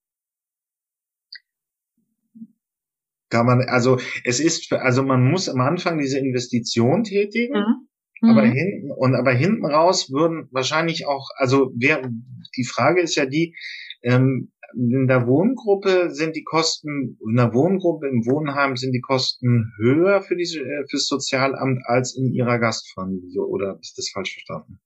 Kann 3.31 3.47
man, 3.47 3.63
also 3.69 3.99
es 4.25 4.41
ist, 4.41 4.73
also 4.73 5.03
man 5.03 5.23
muss 5.31 5.49
am 5.49 5.61
Anfang 5.61 5.99
diese 5.99 6.19
Investition 6.19 7.05
tätigen, 7.05 7.89
aber 8.23 8.43
Mhm. 8.45 8.53
hinten 8.53 8.91
und 8.91 9.15
aber 9.15 9.33
hinten 9.33 9.67
raus 9.67 10.11
würden 10.11 10.49
wahrscheinlich 10.51 11.07
auch, 11.07 11.29
also 11.37 11.73
wer, 11.77 12.11
die 12.57 12.65
Frage 12.65 13.01
ist 13.03 13.15
ja 13.17 13.27
die, 13.27 13.55
ähm, 14.03 14.51
in 14.75 15.07
der 15.07 15.27
Wohngruppe 15.27 16.11
sind 16.11 16.37
die 16.37 16.45
Kosten, 16.45 17.19
in 17.27 17.37
der 17.37 17.55
Wohngruppe 17.55 18.09
im 18.09 18.27
Wohnheim 18.27 18.77
sind 18.77 18.93
die 18.93 19.01
Kosten 19.01 19.73
höher 19.79 20.23
für 20.23 20.37
diese 20.37 20.61
äh, 20.61 20.85
fürs 20.91 21.07
Sozialamt 21.07 21.81
als 21.87 22.17
in 22.17 22.33
ihrer 22.33 22.59
Gastfamilie 22.59 23.41
oder 23.41 23.79
ist 23.81 23.97
das 23.97 24.11
falsch 24.13 24.35
verstanden? 24.35 24.81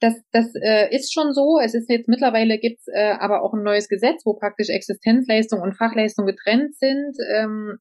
Das, 0.00 0.14
das 0.32 0.52
äh, 0.62 0.94
ist 0.94 1.12
schon 1.12 1.32
so. 1.32 1.58
Es 1.64 1.74
ist 1.74 1.88
jetzt 1.88 2.08
mittlerweile 2.08 2.58
gibt's 2.58 2.86
äh, 2.88 3.14
aber 3.18 3.42
auch 3.42 3.54
ein 3.54 3.62
neues 3.62 3.88
Gesetz, 3.88 4.22
wo 4.24 4.34
praktisch 4.34 4.68
Existenzleistung 4.68 5.60
und 5.60 5.76
Fachleistung 5.76 6.26
getrennt 6.26 6.76
sind. 6.76 7.16
Ähm, 7.34 7.78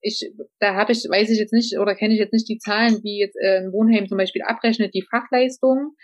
ich, 0.00 0.30
da 0.60 0.74
habe 0.74 0.92
ich, 0.92 1.06
weiß 1.08 1.30
ich 1.30 1.38
jetzt 1.38 1.52
nicht 1.52 1.78
oder 1.78 1.94
kenne 1.94 2.14
ich 2.14 2.20
jetzt 2.20 2.32
nicht 2.32 2.48
die 2.48 2.58
Zahlen, 2.58 3.00
wie 3.02 3.18
jetzt 3.18 3.36
äh, 3.40 3.58
ein 3.58 3.72
Wohnheim 3.72 4.06
zum 4.06 4.18
Beispiel 4.18 4.42
abrechnet 4.42 4.94
die 4.94 5.06
Fachleistung. 5.10 5.94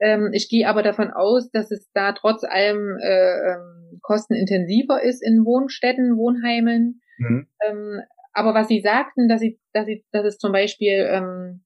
Ähm, 0.00 0.30
ich 0.32 0.48
gehe 0.48 0.68
aber 0.68 0.82
davon 0.82 1.10
aus, 1.10 1.50
dass 1.50 1.70
es 1.70 1.90
da 1.92 2.12
trotz 2.12 2.44
allem 2.44 2.96
äh, 3.02 3.52
ähm, 3.52 3.87
kostenintensiver 4.08 5.02
ist 5.02 5.22
in 5.22 5.44
Wohnstätten, 5.44 6.16
Wohnheimen. 6.16 7.02
Mhm. 7.18 7.46
Ähm, 7.64 8.00
aber 8.32 8.54
was 8.54 8.68
Sie 8.68 8.80
sagten, 8.80 9.28
dass 9.28 9.40
Sie, 9.40 9.60
dass 9.74 9.84
Sie, 9.84 10.04
dass 10.12 10.24
es 10.24 10.38
zum 10.38 10.52
Beispiel 10.52 11.06
ähm, 11.10 11.64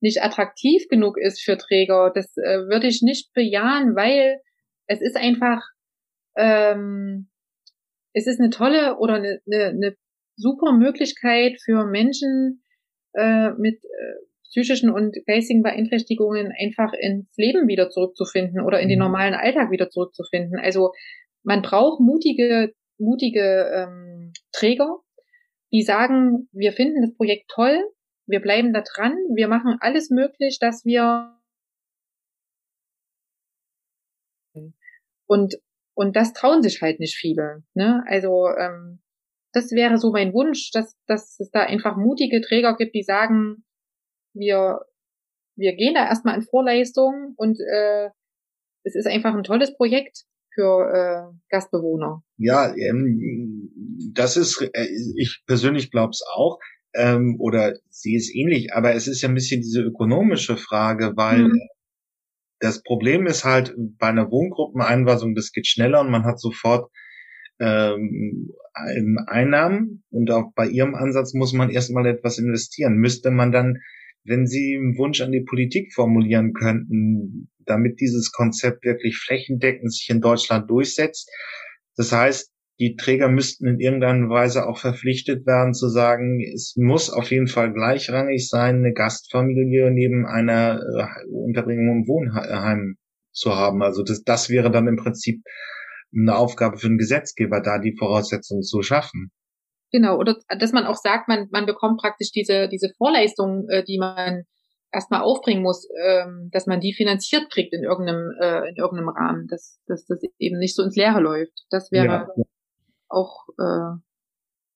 nicht 0.00 0.22
attraktiv 0.22 0.86
genug 0.88 1.16
ist 1.18 1.40
für 1.40 1.56
Träger, 1.56 2.12
das 2.14 2.36
äh, 2.36 2.68
würde 2.68 2.86
ich 2.88 3.00
nicht 3.02 3.32
bejahen, 3.32 3.96
weil 3.96 4.40
es 4.86 5.00
ist 5.00 5.16
einfach, 5.16 5.62
ähm, 6.36 7.30
es 8.12 8.26
ist 8.26 8.38
eine 8.38 8.50
tolle 8.50 8.98
oder 8.98 9.14
eine, 9.14 9.40
eine, 9.46 9.64
eine 9.66 9.96
super 10.36 10.72
Möglichkeit 10.72 11.58
für 11.64 11.86
Menschen 11.86 12.62
äh, 13.14 13.50
mit 13.52 13.76
äh, 13.82 14.14
psychischen 14.50 14.90
und 14.90 15.16
geistigen 15.26 15.62
Beeinträchtigungen 15.62 16.52
einfach 16.58 16.92
ins 16.92 17.28
Leben 17.36 17.66
wieder 17.68 17.90
zurückzufinden 17.90 18.60
oder 18.60 18.80
in 18.80 18.88
den 18.88 18.98
Mhm. 18.98 19.04
normalen 19.04 19.34
Alltag 19.34 19.70
wieder 19.70 19.88
zurückzufinden. 19.90 20.58
Also 20.58 20.92
man 21.42 21.62
braucht 21.62 22.00
mutige, 22.00 22.74
mutige 22.98 23.70
ähm, 23.74 24.32
Träger, 24.52 25.00
die 25.72 25.82
sagen, 25.82 26.48
wir 26.52 26.72
finden 26.72 27.02
das 27.02 27.14
Projekt 27.14 27.50
toll, 27.50 27.82
wir 28.26 28.40
bleiben 28.40 28.72
da 28.72 28.82
dran, 28.82 29.12
wir 29.34 29.48
machen 29.48 29.78
alles 29.80 30.10
möglich, 30.10 30.58
dass 30.60 30.84
wir 30.84 31.34
und 35.26 35.56
und 35.94 36.14
das 36.14 36.32
trauen 36.32 36.62
sich 36.62 36.80
halt 36.80 37.00
nicht 37.00 37.16
viele. 37.16 37.64
Ne? 37.74 38.04
Also 38.06 38.48
ähm, 38.48 39.00
das 39.52 39.72
wäre 39.72 39.98
so 39.98 40.12
mein 40.12 40.32
Wunsch, 40.32 40.70
dass, 40.70 40.96
dass 41.06 41.40
es 41.40 41.50
da 41.50 41.62
einfach 41.64 41.96
mutige 41.96 42.40
Träger 42.40 42.76
gibt, 42.76 42.94
die 42.94 43.02
sagen, 43.02 43.64
wir 44.32 44.80
wir 45.56 45.74
gehen 45.74 45.94
da 45.94 46.06
erstmal 46.06 46.36
in 46.36 46.42
Vorleistung 46.42 47.34
und 47.36 47.58
äh, 47.60 48.10
es 48.84 48.94
ist 48.94 49.08
einfach 49.08 49.34
ein 49.34 49.42
tolles 49.42 49.74
Projekt 49.76 50.24
für 50.58 50.90
äh, 50.92 51.36
Gastbewohner. 51.50 52.22
Ja, 52.36 52.74
ähm, 52.74 53.70
das 54.12 54.36
ist, 54.36 54.60
äh, 54.72 54.88
ich 55.16 55.42
persönlich 55.46 55.90
glaube 55.92 56.10
es 56.10 56.22
auch, 56.34 56.58
ähm, 56.94 57.36
oder 57.38 57.74
sehe 57.90 58.18
es 58.18 58.34
ähnlich, 58.34 58.72
aber 58.74 58.94
es 58.94 59.06
ist 59.06 59.22
ja 59.22 59.28
ein 59.28 59.34
bisschen 59.36 59.60
diese 59.60 59.82
ökonomische 59.82 60.56
Frage, 60.56 61.12
weil 61.14 61.44
Mhm. 61.44 61.60
das 62.60 62.82
Problem 62.82 63.26
ist 63.26 63.44
halt 63.44 63.74
bei 63.76 64.08
einer 64.08 64.30
Wohngruppeneinweisung, 64.32 65.36
das 65.36 65.52
geht 65.52 65.68
schneller 65.68 66.00
und 66.00 66.10
man 66.10 66.24
hat 66.24 66.40
sofort 66.40 66.90
ähm, 67.60 68.52
Einnahmen 69.26 70.02
und 70.10 70.30
auch 70.30 70.52
bei 70.54 70.66
Ihrem 70.66 70.94
Ansatz 70.94 71.34
muss 71.34 71.52
man 71.52 71.70
erstmal 71.70 72.06
etwas 72.06 72.38
investieren. 72.38 72.94
Müsste 72.94 73.30
man 73.30 73.52
dann, 73.52 73.78
wenn 74.24 74.46
Sie 74.46 74.76
einen 74.76 74.96
Wunsch 74.98 75.20
an 75.20 75.32
die 75.32 75.44
Politik 75.44 75.92
formulieren 75.92 76.52
könnten, 76.52 77.50
damit 77.64 78.00
dieses 78.00 78.32
Konzept 78.32 78.84
wirklich 78.84 79.16
flächendeckend 79.18 79.92
sich 79.92 80.08
in 80.10 80.20
Deutschland 80.20 80.70
durchsetzt, 80.70 81.30
das 81.96 82.12
heißt, 82.12 82.52
die 82.80 82.94
Träger 82.94 83.28
müssten 83.28 83.66
in 83.66 83.80
irgendeiner 83.80 84.28
Weise 84.28 84.66
auch 84.66 84.78
verpflichtet 84.78 85.46
werden 85.46 85.74
zu 85.74 85.88
sagen, 85.88 86.40
es 86.40 86.74
muss 86.76 87.10
auf 87.10 87.30
jeden 87.30 87.48
Fall 87.48 87.72
gleichrangig 87.72 88.48
sein, 88.48 88.76
eine 88.76 88.92
Gastfamilie 88.92 89.90
neben 89.90 90.24
einer 90.26 90.80
äh, 90.80 91.28
Unterbringung 91.28 92.02
im 92.02 92.08
Wohnheim 92.08 92.96
zu 93.32 93.56
haben. 93.56 93.82
Also 93.82 94.04
das, 94.04 94.22
das 94.22 94.48
wäre 94.48 94.70
dann 94.70 94.86
im 94.86 94.96
Prinzip 94.96 95.42
eine 96.16 96.36
Aufgabe 96.36 96.78
für 96.78 96.88
den 96.88 96.98
Gesetzgeber, 96.98 97.60
da 97.60 97.78
die 97.78 97.96
Voraussetzungen 97.98 98.62
zu 98.62 98.82
schaffen. 98.82 99.32
Genau, 99.90 100.18
oder 100.18 100.36
dass 100.58 100.72
man 100.72 100.84
auch 100.84 100.96
sagt, 100.96 101.28
man, 101.28 101.48
man 101.50 101.64
bekommt 101.64 102.00
praktisch 102.00 102.30
diese, 102.30 102.68
diese 102.68 102.90
Vorleistung, 102.98 103.68
äh, 103.68 103.82
die 103.82 103.98
man 103.98 104.44
erstmal 104.92 105.22
aufbringen 105.22 105.62
muss, 105.62 105.86
ähm, 106.02 106.50
dass 106.52 106.66
man 106.66 106.80
die 106.80 106.92
finanziert 106.92 107.50
kriegt 107.50 107.72
in 107.72 107.84
irgendeinem, 107.84 108.32
äh, 108.40 108.68
in 108.70 108.76
irgendeinem 108.76 109.10
Rahmen, 109.10 109.46
dass, 109.48 109.80
dass 109.86 110.06
das 110.06 110.20
eben 110.38 110.58
nicht 110.58 110.74
so 110.74 110.82
ins 110.82 110.96
Leere 110.96 111.20
läuft. 111.20 111.52
Das 111.70 111.92
wäre 111.92 112.06
ja. 112.06 112.28
auch, 113.08 113.48
äh, 113.58 113.98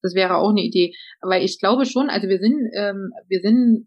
das 0.02 0.14
wäre 0.14 0.36
auch 0.36 0.50
eine 0.50 0.62
Idee. 0.62 0.94
Aber 1.20 1.40
ich 1.40 1.58
glaube 1.58 1.86
schon, 1.86 2.10
also 2.10 2.28
wir 2.28 2.38
sind, 2.38 2.70
ähm, 2.74 3.12
wir 3.28 3.40
sind, 3.40 3.86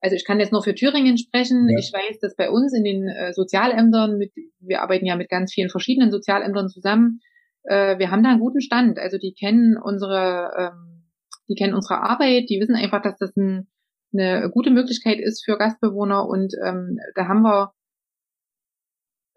also 0.00 0.14
ich 0.14 0.24
kann 0.24 0.38
jetzt 0.38 0.52
nur 0.52 0.62
für 0.62 0.74
Thüringen 0.74 1.18
sprechen. 1.18 1.68
Ja. 1.68 1.78
Ich 1.78 1.92
weiß, 1.92 2.20
dass 2.20 2.36
bei 2.36 2.50
uns 2.50 2.72
in 2.76 2.84
den 2.84 3.08
äh, 3.08 3.32
Sozialämtern, 3.32 4.18
mit, 4.18 4.32
wir 4.60 4.82
arbeiten 4.82 5.06
ja 5.06 5.16
mit 5.16 5.28
ganz 5.28 5.52
vielen 5.52 5.70
verschiedenen 5.70 6.12
Sozialämtern 6.12 6.68
zusammen, 6.68 7.20
äh, 7.68 7.98
wir 7.98 8.10
haben 8.10 8.22
da 8.22 8.30
einen 8.30 8.40
guten 8.40 8.60
Stand. 8.60 8.98
Also 8.98 9.18
die 9.18 9.34
kennen 9.34 9.76
unsere, 9.76 10.50
ähm, 10.58 11.10
die 11.48 11.54
kennen 11.54 11.74
unsere 11.74 12.02
Arbeit, 12.02 12.48
die 12.48 12.60
wissen 12.60 12.74
einfach, 12.74 13.02
dass 13.02 13.16
das 13.18 13.36
ein, 13.36 13.68
eine 14.12 14.50
gute 14.50 14.70
Möglichkeit 14.70 15.20
ist 15.20 15.44
für 15.44 15.58
Gastbewohner 15.58 16.26
und 16.26 16.54
ähm, 16.64 16.98
da 17.14 17.28
haben 17.28 17.42
wir 17.42 17.72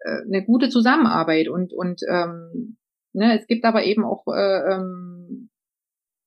äh, 0.00 0.22
eine 0.26 0.44
gute 0.44 0.70
Zusammenarbeit 0.70 1.48
und 1.48 1.74
und 1.74 2.00
ähm, 2.08 2.78
ne, 3.12 3.38
es 3.38 3.46
gibt 3.46 3.64
aber 3.64 3.84
eben 3.84 4.04
auch 4.04 4.24
äh, 4.28 4.74
ähm, 4.74 5.50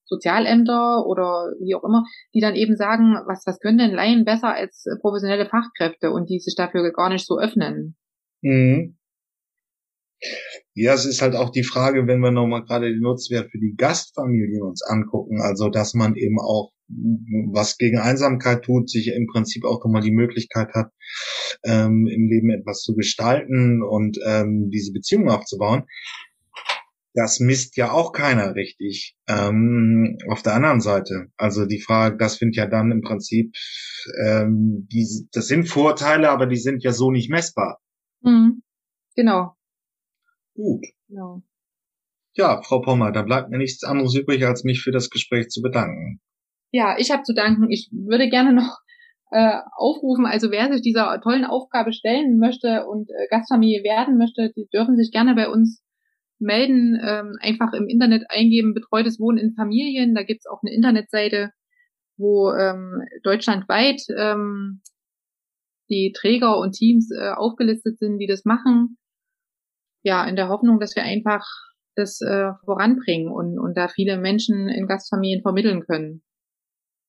Sozialämter 0.07 1.07
oder 1.07 1.53
wie 1.59 1.73
auch 1.73 1.83
immer, 1.83 2.05
die 2.35 2.39
dann 2.39 2.53
eben 2.53 2.75
sagen, 2.75 3.15
was 3.25 3.47
was 3.47 3.59
können 3.59 3.79
denn 3.79 3.95
Laien 3.95 4.25
besser 4.25 4.53
als 4.53 4.85
professionelle 5.01 5.47
Fachkräfte 5.47 6.11
und 6.11 6.29
die 6.29 6.39
sich 6.39 6.55
dafür 6.55 6.91
gar 6.93 7.09
nicht 7.09 7.25
so 7.25 7.39
öffnen. 7.39 7.97
Mhm. 8.41 8.95
Ja, 10.77 10.93
es 10.93 11.05
ist 11.05 11.21
halt 11.21 11.35
auch 11.35 11.51
die 11.51 11.63
Frage, 11.63 12.05
wenn 12.05 12.19
wir 12.19 12.31
nochmal 12.31 12.65
gerade 12.65 12.91
den 12.91 12.99
Nutzwert 12.99 13.49
für 13.49 13.59
die 13.59 13.75
Gastfamilien 13.77 14.61
uns 14.61 14.83
angucken, 14.83 15.39
also 15.41 15.69
dass 15.69 15.93
man 15.93 16.15
eben 16.15 16.37
auch 16.37 16.73
was 17.51 17.77
gegen 17.77 17.97
Einsamkeit 17.97 18.63
tut, 18.63 18.89
sich 18.89 19.07
im 19.07 19.25
Prinzip 19.27 19.63
auch 19.63 19.83
nochmal 19.83 20.01
die 20.01 20.11
Möglichkeit 20.11 20.73
hat, 20.73 20.91
ähm, 21.63 22.07
im 22.07 22.27
Leben 22.27 22.49
etwas 22.49 22.81
zu 22.81 22.93
gestalten 22.93 23.81
und 23.81 24.19
ähm, 24.25 24.69
diese 24.69 24.91
Beziehung 24.91 25.29
aufzubauen. 25.29 25.85
Das 27.13 27.39
misst 27.39 27.77
ja 27.77 27.91
auch 27.91 28.11
keiner 28.11 28.55
richtig. 28.55 29.15
Ähm, 29.29 30.17
auf 30.27 30.41
der 30.41 30.55
anderen 30.55 30.81
Seite, 30.81 31.27
also 31.37 31.65
die 31.65 31.79
Frage, 31.79 32.17
das 32.17 32.35
sind 32.35 32.57
ja 32.57 32.67
dann 32.67 32.91
im 32.91 33.01
Prinzip, 33.01 33.55
ähm, 34.21 34.89
die, 34.91 35.07
das 35.31 35.47
sind 35.47 35.69
Vorteile, 35.69 36.29
aber 36.29 36.45
die 36.45 36.57
sind 36.57 36.83
ja 36.83 36.91
so 36.91 37.11
nicht 37.11 37.29
messbar. 37.29 37.79
Mhm. 38.21 38.61
Genau. 39.15 39.55
Gut. 40.55 40.85
Ja. 41.09 41.41
ja, 42.33 42.61
Frau 42.61 42.79
Pommer, 42.79 43.11
da 43.11 43.21
bleibt 43.21 43.49
mir 43.49 43.57
nichts 43.57 43.83
anderes 43.83 44.15
übrig, 44.15 44.45
als 44.45 44.63
mich 44.63 44.81
für 44.81 44.91
das 44.91 45.09
Gespräch 45.09 45.49
zu 45.49 45.61
bedanken. 45.61 46.21
Ja, 46.71 46.95
ich 46.97 47.11
habe 47.11 47.23
zu 47.23 47.33
danken. 47.33 47.69
Ich 47.69 47.89
würde 47.91 48.29
gerne 48.29 48.53
noch 48.53 48.79
äh, 49.31 49.59
aufrufen, 49.75 50.25
also 50.25 50.51
wer 50.51 50.71
sich 50.71 50.81
dieser 50.81 51.19
tollen 51.21 51.45
Aufgabe 51.45 51.91
stellen 51.91 52.39
möchte 52.39 52.85
und 52.85 53.09
äh, 53.09 53.27
Gastfamilie 53.29 53.83
werden 53.83 54.17
möchte, 54.17 54.51
die 54.55 54.67
dürfen 54.73 54.95
sich 54.95 55.11
gerne 55.11 55.35
bei 55.35 55.49
uns 55.49 55.83
melden, 56.39 56.97
ähm, 57.03 57.35
einfach 57.41 57.73
im 57.73 57.87
Internet 57.87 58.23
eingeben, 58.29 58.73
betreutes 58.73 59.19
Wohnen 59.19 59.37
in 59.37 59.55
Familien. 59.55 60.15
Da 60.15 60.23
gibt's 60.23 60.47
auch 60.47 60.61
eine 60.63 60.73
Internetseite, 60.73 61.51
wo 62.17 62.51
ähm, 62.51 63.01
deutschlandweit 63.23 64.01
ähm, 64.17 64.81
die 65.89 66.13
Träger 66.15 66.59
und 66.59 66.73
Teams 66.73 67.09
äh, 67.11 67.31
aufgelistet 67.31 67.99
sind, 67.99 68.19
die 68.19 68.27
das 68.27 68.45
machen 68.45 68.97
ja, 70.05 70.23
in 70.25 70.35
der 70.35 70.49
Hoffnung, 70.49 70.79
dass 70.79 70.95
wir 70.95 71.03
einfach 71.03 71.43
das 71.95 72.21
äh, 72.21 72.51
voranbringen 72.63 73.31
und, 73.31 73.57
und 73.57 73.75
da 73.75 73.87
viele 73.87 74.17
Menschen 74.17 74.69
in 74.69 74.87
Gastfamilien 74.87 75.41
vermitteln 75.41 75.81
können. 75.81 76.21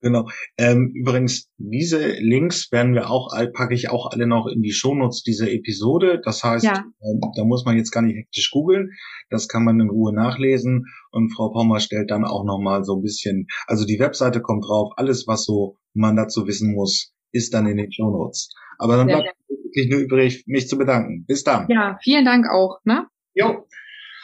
Genau. 0.02 0.28
Ähm, 0.56 0.92
übrigens, 0.94 1.50
diese 1.56 2.06
Links 2.20 2.70
werden 2.70 2.94
wir 2.94 3.11
auch, 3.11 3.30
packe 3.54 3.74
ich 3.74 3.90
auch 3.90 4.11
alle 4.11 4.26
noch 4.26 4.46
in 4.46 4.62
die 4.62 4.72
Shownotes 4.72 5.22
dieser 5.22 5.50
Episode. 5.50 6.20
Das 6.22 6.44
heißt, 6.44 6.64
ja. 6.64 6.85
äh, 7.00 7.18
da 7.37 7.44
muss 7.44 7.64
man 7.64 7.76
jetzt 7.76 7.90
gar 7.90 8.02
nicht 8.02 8.16
hektisch 8.16 8.50
googeln. 8.50 8.90
Das 9.30 9.48
kann 9.48 9.64
man 9.64 9.80
in 9.80 9.90
Ruhe 9.90 10.14
nachlesen. 10.14 10.85
Und 11.11 11.35
Frau 11.35 11.50
Pommer 11.50 11.80
stellt 11.80 12.11
dann 12.11 12.24
auch 12.24 12.44
nochmal 12.44 12.85
so 12.85 12.96
ein 12.96 13.02
bisschen, 13.02 13.46
also 13.66 13.85
die 13.85 13.98
Webseite 13.98 14.40
kommt 14.40 14.64
drauf. 14.66 14.92
Alles, 14.96 15.26
was 15.26 15.44
so 15.44 15.76
man 15.94 16.14
dazu 16.14 16.46
wissen 16.46 16.74
muss, 16.74 17.12
ist 17.32 17.52
dann 17.52 17.66
in 17.66 17.78
den 17.78 17.90
Shownotes. 17.90 18.50
Aber 18.78 18.96
dann 18.96 19.06
bleibt 19.06 19.36
wirklich 19.76 19.90
nur 19.90 20.00
übrig, 20.00 20.44
mich 20.46 20.68
zu 20.68 20.78
bedanken. 20.78 21.24
Bis 21.26 21.44
dann. 21.44 21.66
Ja, 21.68 21.98
vielen 22.02 22.24
Dank 22.24 22.48
auch. 22.50 22.80
Ne? 22.84 23.06
Jo. 23.34 23.66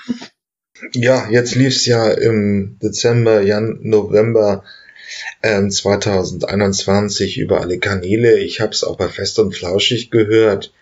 Ja, 0.94 1.30
jetzt 1.30 1.54
lief's 1.54 1.86
ja 1.86 2.10
im 2.10 2.76
Dezember, 2.82 3.40
Jan, 3.40 3.78
November 3.82 4.64
ähm, 5.40 5.70
2021 5.70 7.38
über 7.38 7.60
alle 7.60 7.78
Kanäle. 7.78 8.40
Ich 8.40 8.60
habe 8.60 8.72
es 8.72 8.82
auch 8.82 8.96
bei 8.96 9.06
Fest 9.06 9.38
und 9.38 9.54
Flauschig 9.54 10.10
gehört. 10.10 10.72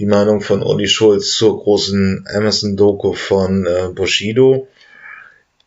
Die 0.00 0.06
Meinung 0.06 0.40
von 0.40 0.64
Uli 0.64 0.88
Schulz 0.88 1.30
zur 1.36 1.56
großen 1.62 2.26
Amazon-Doku 2.34 3.12
von 3.12 3.64
äh, 3.64 3.90
Bushido. 3.94 4.66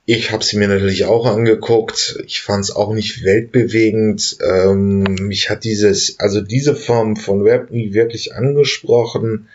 Ich 0.06 0.32
habe 0.32 0.44
sie 0.44 0.58
mir 0.58 0.68
natürlich 0.68 1.06
auch 1.06 1.26
angeguckt. 1.28 2.18
Ich 2.26 2.42
fand 2.42 2.64
es 2.64 2.76
auch 2.76 2.94
nicht 2.94 3.24
weltbewegend. 3.24 4.38
Ähm, 4.44 5.04
mich 5.04 5.50
hat 5.50 5.64
dieses, 5.64 6.20
also 6.20 6.42
diese 6.42 6.76
Form 6.76 7.16
von 7.16 7.46
Web 7.46 7.70
nie 7.70 7.94
wirklich 7.94 8.34
angesprochen. 8.34 9.48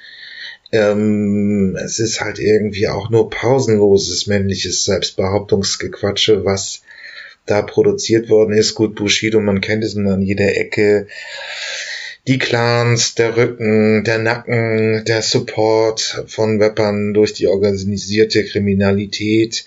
Ähm, 0.71 1.77
es 1.83 1.99
ist 1.99 2.21
halt 2.21 2.39
irgendwie 2.39 2.89
auch 2.89 3.11
nur 3.11 3.29
pausenloses 3.29 4.29
männliches 4.29 4.85
Selbstbehauptungsgequatsche, 4.85 6.45
was 6.45 6.83
da 7.45 7.63
produziert 7.63 8.29
worden 8.29 8.53
ist. 8.53 8.75
Gut, 8.75 8.95
Bushido, 8.95 9.41
man 9.41 9.61
kennt 9.61 9.83
es 9.83 9.97
an 9.97 10.23
jeder 10.23 10.57
Ecke 10.57 11.09
die 12.27 12.39
Clans, 12.39 13.15
der 13.15 13.37
Rücken, 13.37 14.03
der 14.03 14.19
Nacken, 14.19 15.05
der 15.05 15.23
Support 15.23 16.25
von 16.27 16.59
Weapern 16.59 17.15
durch 17.15 17.35
die 17.35 17.47
organisierte 17.47 18.45
Kriminalität. 18.45 19.65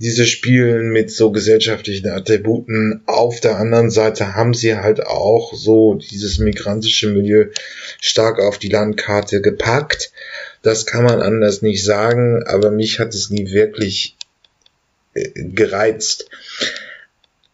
Diese 0.00 0.26
spielen 0.26 0.90
mit 0.90 1.10
so 1.10 1.32
gesellschaftlichen 1.32 2.08
Attributen. 2.08 3.02
Auf 3.06 3.40
der 3.40 3.56
anderen 3.56 3.90
Seite 3.90 4.36
haben 4.36 4.54
sie 4.54 4.76
halt 4.76 5.04
auch 5.04 5.54
so 5.54 5.94
dieses 5.94 6.38
migrantische 6.38 7.08
Milieu 7.08 7.46
stark 8.00 8.38
auf 8.38 8.58
die 8.58 8.68
Landkarte 8.68 9.40
gepackt. 9.40 10.12
Das 10.62 10.86
kann 10.86 11.04
man 11.04 11.20
anders 11.20 11.62
nicht 11.62 11.84
sagen, 11.84 12.44
aber 12.46 12.70
mich 12.70 13.00
hat 13.00 13.12
es 13.12 13.30
nie 13.30 13.50
wirklich 13.50 14.16
äh, 15.14 15.30
gereizt. 15.34 16.30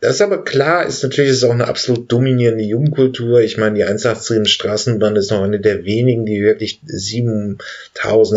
Das 0.05 0.17
ist 0.17 0.21
aber 0.21 0.45
klar, 0.45 0.85
ist 0.85 1.03
natürlich 1.03 1.31
ist 1.31 1.45
auch 1.45 1.51
eine 1.51 1.67
absolut 1.67 2.13
dominierende 2.13 2.63
Jugendkultur. 2.63 3.41
Ich 3.41 3.57
meine, 3.57 3.77
die 3.77 3.85
187 3.85 4.53
Straßenbahn 4.53 5.17
ist 5.17 5.31
noch 5.31 5.41
eine 5.41 5.61
der 5.61 5.87
wenigen, 5.87 6.27
die 6.27 6.43
wirklich 6.43 6.79
7000, 6.85 7.59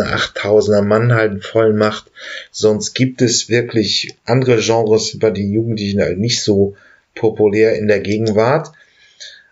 8000er 0.06 0.80
Mann 0.80 1.12
halt 1.12 1.44
voll 1.44 1.74
macht. 1.74 2.10
Sonst 2.50 2.94
gibt 2.94 3.20
es 3.20 3.50
wirklich 3.50 4.16
andere 4.24 4.62
Genres, 4.62 5.18
bei 5.18 5.30
die 5.30 5.52
Jugendlichen 5.52 6.00
halt 6.00 6.18
nicht 6.18 6.42
so 6.42 6.74
populär 7.14 7.74
in 7.74 7.86
der 7.86 8.00
Gegenwart. 8.00 8.72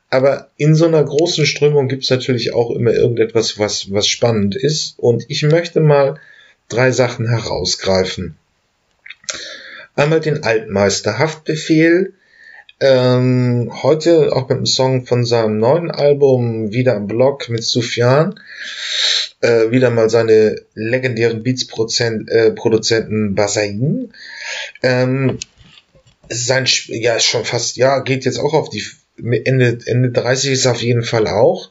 Aber 0.08 0.48
in 0.56 0.74
so 0.74 0.86
einer 0.86 1.04
großen 1.04 1.44
Strömung 1.44 1.86
gibt 1.86 2.04
es 2.04 2.08
natürlich 2.08 2.54
auch 2.54 2.70
immer 2.70 2.94
irgendetwas, 2.94 3.58
was, 3.58 3.92
was 3.92 4.08
spannend 4.08 4.56
ist. 4.56 4.98
Und 4.98 5.26
ich 5.28 5.42
möchte 5.42 5.80
mal 5.80 6.18
drei 6.70 6.92
Sachen 6.92 7.28
herausgreifen. 7.28 8.38
Einmal 9.96 10.20
den 10.20 10.44
Altmeister 10.44 11.18
Haftbefehl. 11.18 12.12
Ähm, 12.80 13.72
heute 13.82 14.36
auch 14.36 14.42
mit 14.50 14.58
einem 14.58 14.66
Song 14.66 15.06
von 15.06 15.24
seinem 15.24 15.56
neuen 15.56 15.90
Album 15.90 16.70
wieder 16.70 16.96
am 16.96 17.06
Blog 17.06 17.48
mit 17.48 17.64
Sufjan. 17.64 18.38
Äh, 19.40 19.70
wieder 19.70 19.88
mal 19.88 20.10
seine 20.10 20.60
legendären 20.74 21.42
Beats-Produzenten 21.42 22.28
äh, 22.28 23.34
Basain. 23.34 24.12
Ähm, 24.82 25.38
sein, 26.28 26.66
ja, 26.88 27.18
schon 27.18 27.46
fast, 27.46 27.78
ja, 27.78 28.00
geht 28.00 28.26
jetzt 28.26 28.38
auch 28.38 28.52
auf 28.52 28.68
die 28.68 28.84
Ende, 29.18 29.78
Ende 29.86 30.10
30 30.10 30.52
ist 30.52 30.66
auf 30.66 30.82
jeden 30.82 31.04
Fall 31.04 31.26
auch 31.26 31.70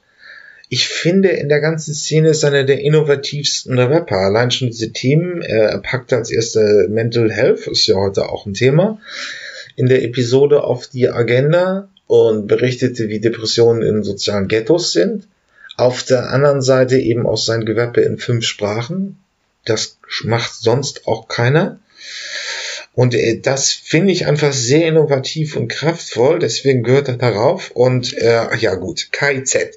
ich 0.69 0.88
finde, 0.88 1.30
in 1.30 1.50
der 1.50 1.62
ganzen 1.62 1.94
Szene 1.94 2.29
ist 2.29 2.44
einer 2.44 2.63
der 2.63 2.81
innovativsten 2.81 3.77
Rapper. 3.77 4.17
Allein 4.17 4.52
schon 4.52 4.69
diese 4.69 4.92
Themen, 4.92 5.42
er 5.42 5.77
packt 5.79 6.12
als 6.12 6.31
erste 6.31 6.87
Mental 6.90 7.31
Health, 7.31 7.67
ist 7.67 7.87
ja 7.87 7.96
heute 7.96 8.29
auch 8.29 8.46
ein 8.46 8.54
Thema, 8.54 9.00
in 9.75 9.87
der 9.87 10.04
Episode 10.04 10.63
auf 10.63 10.87
die 10.87 11.10
Agenda 11.10 11.90
und 12.08 12.48
berichtete, 12.48 13.10
wie 13.10 13.19
Depressionen 13.19 13.83
in 13.83 14.04
sozialen 14.04 14.48
Ghettos 14.48 14.92
sind. 14.92 15.27
Auf 15.77 16.04
der 16.04 16.29
anderen 16.31 16.62
Seite 16.62 16.98
eben 16.98 17.27
auch 17.27 17.37
sein 17.37 17.65
Gewerbe 17.65 18.02
in 18.02 18.17
fünf 18.17 18.46
Sprachen. 18.46 19.17
Das 19.65 19.98
macht 20.23 20.54
sonst 20.54 21.08
auch 21.08 21.27
keiner. 21.27 21.79
Und 22.96 23.13
äh, 23.13 23.39
das 23.39 23.71
finde 23.71 24.13
ich 24.13 24.25
einfach 24.25 24.54
sehr 24.54 24.87
innovativ 24.87 25.56
und 25.56 25.67
kraftvoll, 25.67 26.39
deswegen 26.39 26.83
gehört 26.83 27.10
er 27.10 27.17
darauf. 27.17 27.71
Und 27.71 28.17
äh, 28.17 28.56
ja 28.58 28.75
gut, 28.75 29.10
KIZ. 29.12 29.75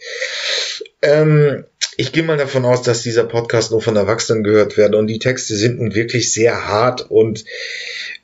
Ähm, 1.02 1.64
ich 1.96 2.12
gehe 2.12 2.22
mal 2.22 2.36
davon 2.36 2.64
aus, 2.64 2.82
dass 2.82 3.02
dieser 3.02 3.24
Podcast 3.24 3.72
nur 3.72 3.80
von 3.80 3.96
Erwachsenen 3.96 4.44
gehört 4.44 4.76
wird 4.76 4.94
und 4.94 5.08
die 5.08 5.18
Texte 5.18 5.56
sind 5.56 5.78
nun 5.78 5.96
wirklich 5.96 6.32
sehr 6.32 6.68
hart 6.68 7.10
und 7.10 7.44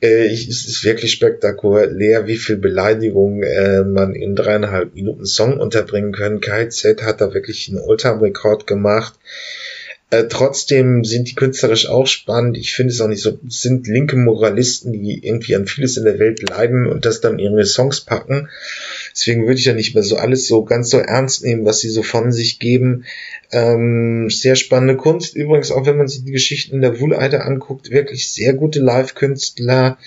äh, 0.01 0.27
es 0.27 0.47
ist 0.47 0.85
wirklich 0.85 1.13
spektakulär, 1.13 2.29
wie 2.29 2.37
viel 2.37 2.57
Beleidigung 2.57 3.43
äh, 3.43 3.83
man 3.83 4.15
in 4.15 4.37
dreieinhalb 4.37 4.95
Minuten 4.95 5.27
Song 5.27 5.59
unterbringen 5.59 6.13
kann. 6.13 6.41
KZ 6.41 7.03
hat 7.03 7.21
da 7.21 7.35
wirklich 7.35 7.69
einen 7.69 7.81
Ultra-Rekord 7.81 8.69
gemacht. 8.69 9.15
Äh, 10.15 10.29
trotzdem 10.29 11.05
sind 11.05 11.29
die 11.29 11.35
künstlerisch 11.35 11.89
auch 11.89 12.07
spannend. 12.07 12.57
Ich 12.57 12.75
finde 12.75 12.93
es 12.93 13.01
auch 13.01 13.09
nicht 13.09 13.23
so, 13.23 13.39
sind 13.49 13.89
linke 13.89 14.17
Moralisten, 14.17 14.93
die 14.93 15.27
irgendwie 15.27 15.57
an 15.57 15.67
vieles 15.67 15.97
in 15.97 16.05
der 16.05 16.19
Welt 16.19 16.49
leiden 16.49 16.87
und 16.87 17.05
das 17.05 17.21
dann 17.21 17.39
ihre 17.39 17.65
Songs 17.65 18.01
packen. 18.03 18.49
Deswegen 19.13 19.47
würde 19.47 19.59
ich 19.59 19.65
ja 19.65 19.75
nicht 19.75 19.95
mehr 19.95 20.05
so 20.05 20.17
alles 20.17 20.47
so 20.47 20.65
ganz 20.65 20.91
so 20.91 20.99
ernst 20.99 21.45
nehmen, 21.45 21.65
was 21.65 21.81
sie 21.81 21.89
so 21.89 22.03
von 22.03 22.31
sich 22.31 22.59
geben. 22.61 23.05
Ähm, 23.51 24.31
sehr 24.31 24.57
spannende 24.57 24.97
Kunst. 24.97 25.35
Übrigens, 25.35 25.73
auch 25.73 25.87
wenn 25.87 25.97
man 25.97 26.09
sich 26.09 26.25
die 26.25 26.33
Geschichten 26.33 26.81
der 26.81 27.01
Wuhleide 27.01 27.43
anguckt, 27.43 27.91
wirklich 27.91 28.31
sehr 28.31 28.55
gute 28.55 28.81
Live-Künstler, 28.81 29.99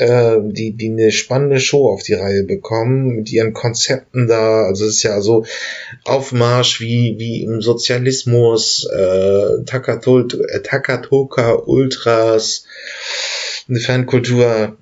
äh, 0.00 0.38
die, 0.42 0.72
die 0.72 0.88
eine 0.88 1.12
spannende 1.12 1.60
Show 1.60 1.90
auf 1.90 2.02
die 2.02 2.14
Reihe 2.14 2.42
bekommen, 2.42 3.08
mit 3.08 3.30
ihren 3.30 3.52
Konzepten 3.52 4.26
da. 4.26 4.64
Also 4.64 4.86
es 4.86 4.96
ist 4.96 5.02
ja 5.02 5.20
so 5.20 5.44
Aufmarsch 6.04 6.80
wie, 6.80 7.16
wie 7.18 7.42
im 7.42 7.60
Sozialismus, 7.60 8.88
äh, 8.90 9.64
Takatoka 9.64 11.52
Ultras, 11.66 12.64
eine 13.68 13.80
Fankultur. 13.80 14.76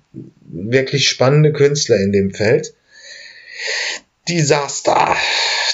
Wirklich 0.50 1.08
spannende 1.08 1.52
Künstler 1.52 1.96
in 1.98 2.12
dem 2.12 2.32
Feld. 2.32 2.74
Disaster, 4.28 5.16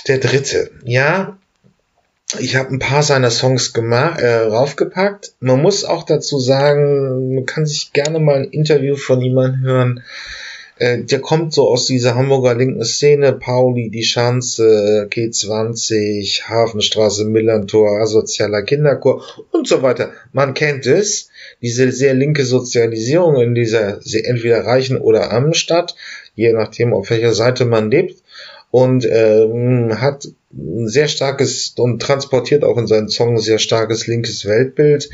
der 0.08 0.18
dritte. 0.18 0.70
Ja, 0.84 1.38
ich 2.38 2.56
habe 2.56 2.70
ein 2.70 2.78
paar 2.78 3.02
seiner 3.02 3.30
Songs 3.30 3.72
gemacht, 3.72 4.20
äh, 4.20 4.36
raufgepackt. 4.36 5.34
Man 5.40 5.62
muss 5.62 5.84
auch 5.84 6.04
dazu 6.04 6.38
sagen, 6.38 7.34
man 7.34 7.46
kann 7.46 7.66
sich 7.66 7.92
gerne 7.92 8.20
mal 8.20 8.42
ein 8.42 8.50
Interview 8.50 8.96
von 8.96 9.20
jemandem 9.20 9.62
hören. 9.62 10.02
Äh, 10.76 11.04
der 11.04 11.20
kommt 11.20 11.54
so 11.54 11.68
aus 11.68 11.86
dieser 11.86 12.16
Hamburger 12.16 12.54
linken 12.54 12.84
Szene, 12.84 13.32
Pauli, 13.32 13.90
die 13.90 14.02
Schanze, 14.02 15.08
G20, 15.10 16.48
Hafenstraße, 16.48 17.24
Millantor, 17.24 18.00
asozialer 18.00 18.62
Kinderchor 18.62 19.22
und 19.52 19.68
so 19.68 19.82
weiter. 19.82 20.12
Man 20.32 20.54
kennt 20.54 20.86
es, 20.86 21.30
diese 21.62 21.92
sehr 21.92 22.14
linke 22.14 22.44
Sozialisierung 22.44 23.40
in 23.40 23.54
dieser 23.54 24.00
entweder 24.24 24.66
reichen 24.66 24.98
oder 24.98 25.30
armen 25.30 25.54
Stadt, 25.54 25.94
je 26.34 26.52
nachdem 26.52 26.92
auf 26.92 27.10
welcher 27.10 27.34
Seite 27.34 27.64
man 27.64 27.90
lebt 27.90 28.22
und 28.72 29.06
ähm, 29.08 30.00
hat 30.00 30.26
ein 30.56 30.88
sehr 30.88 31.08
starkes 31.08 31.74
und 31.76 32.00
transportiert 32.00 32.64
auch 32.64 32.78
in 32.78 32.86
seinen 32.86 33.08
Songs 33.08 33.44
sehr 33.44 33.58
starkes 33.58 34.06
linkes 34.06 34.46
Weltbild. 34.46 35.10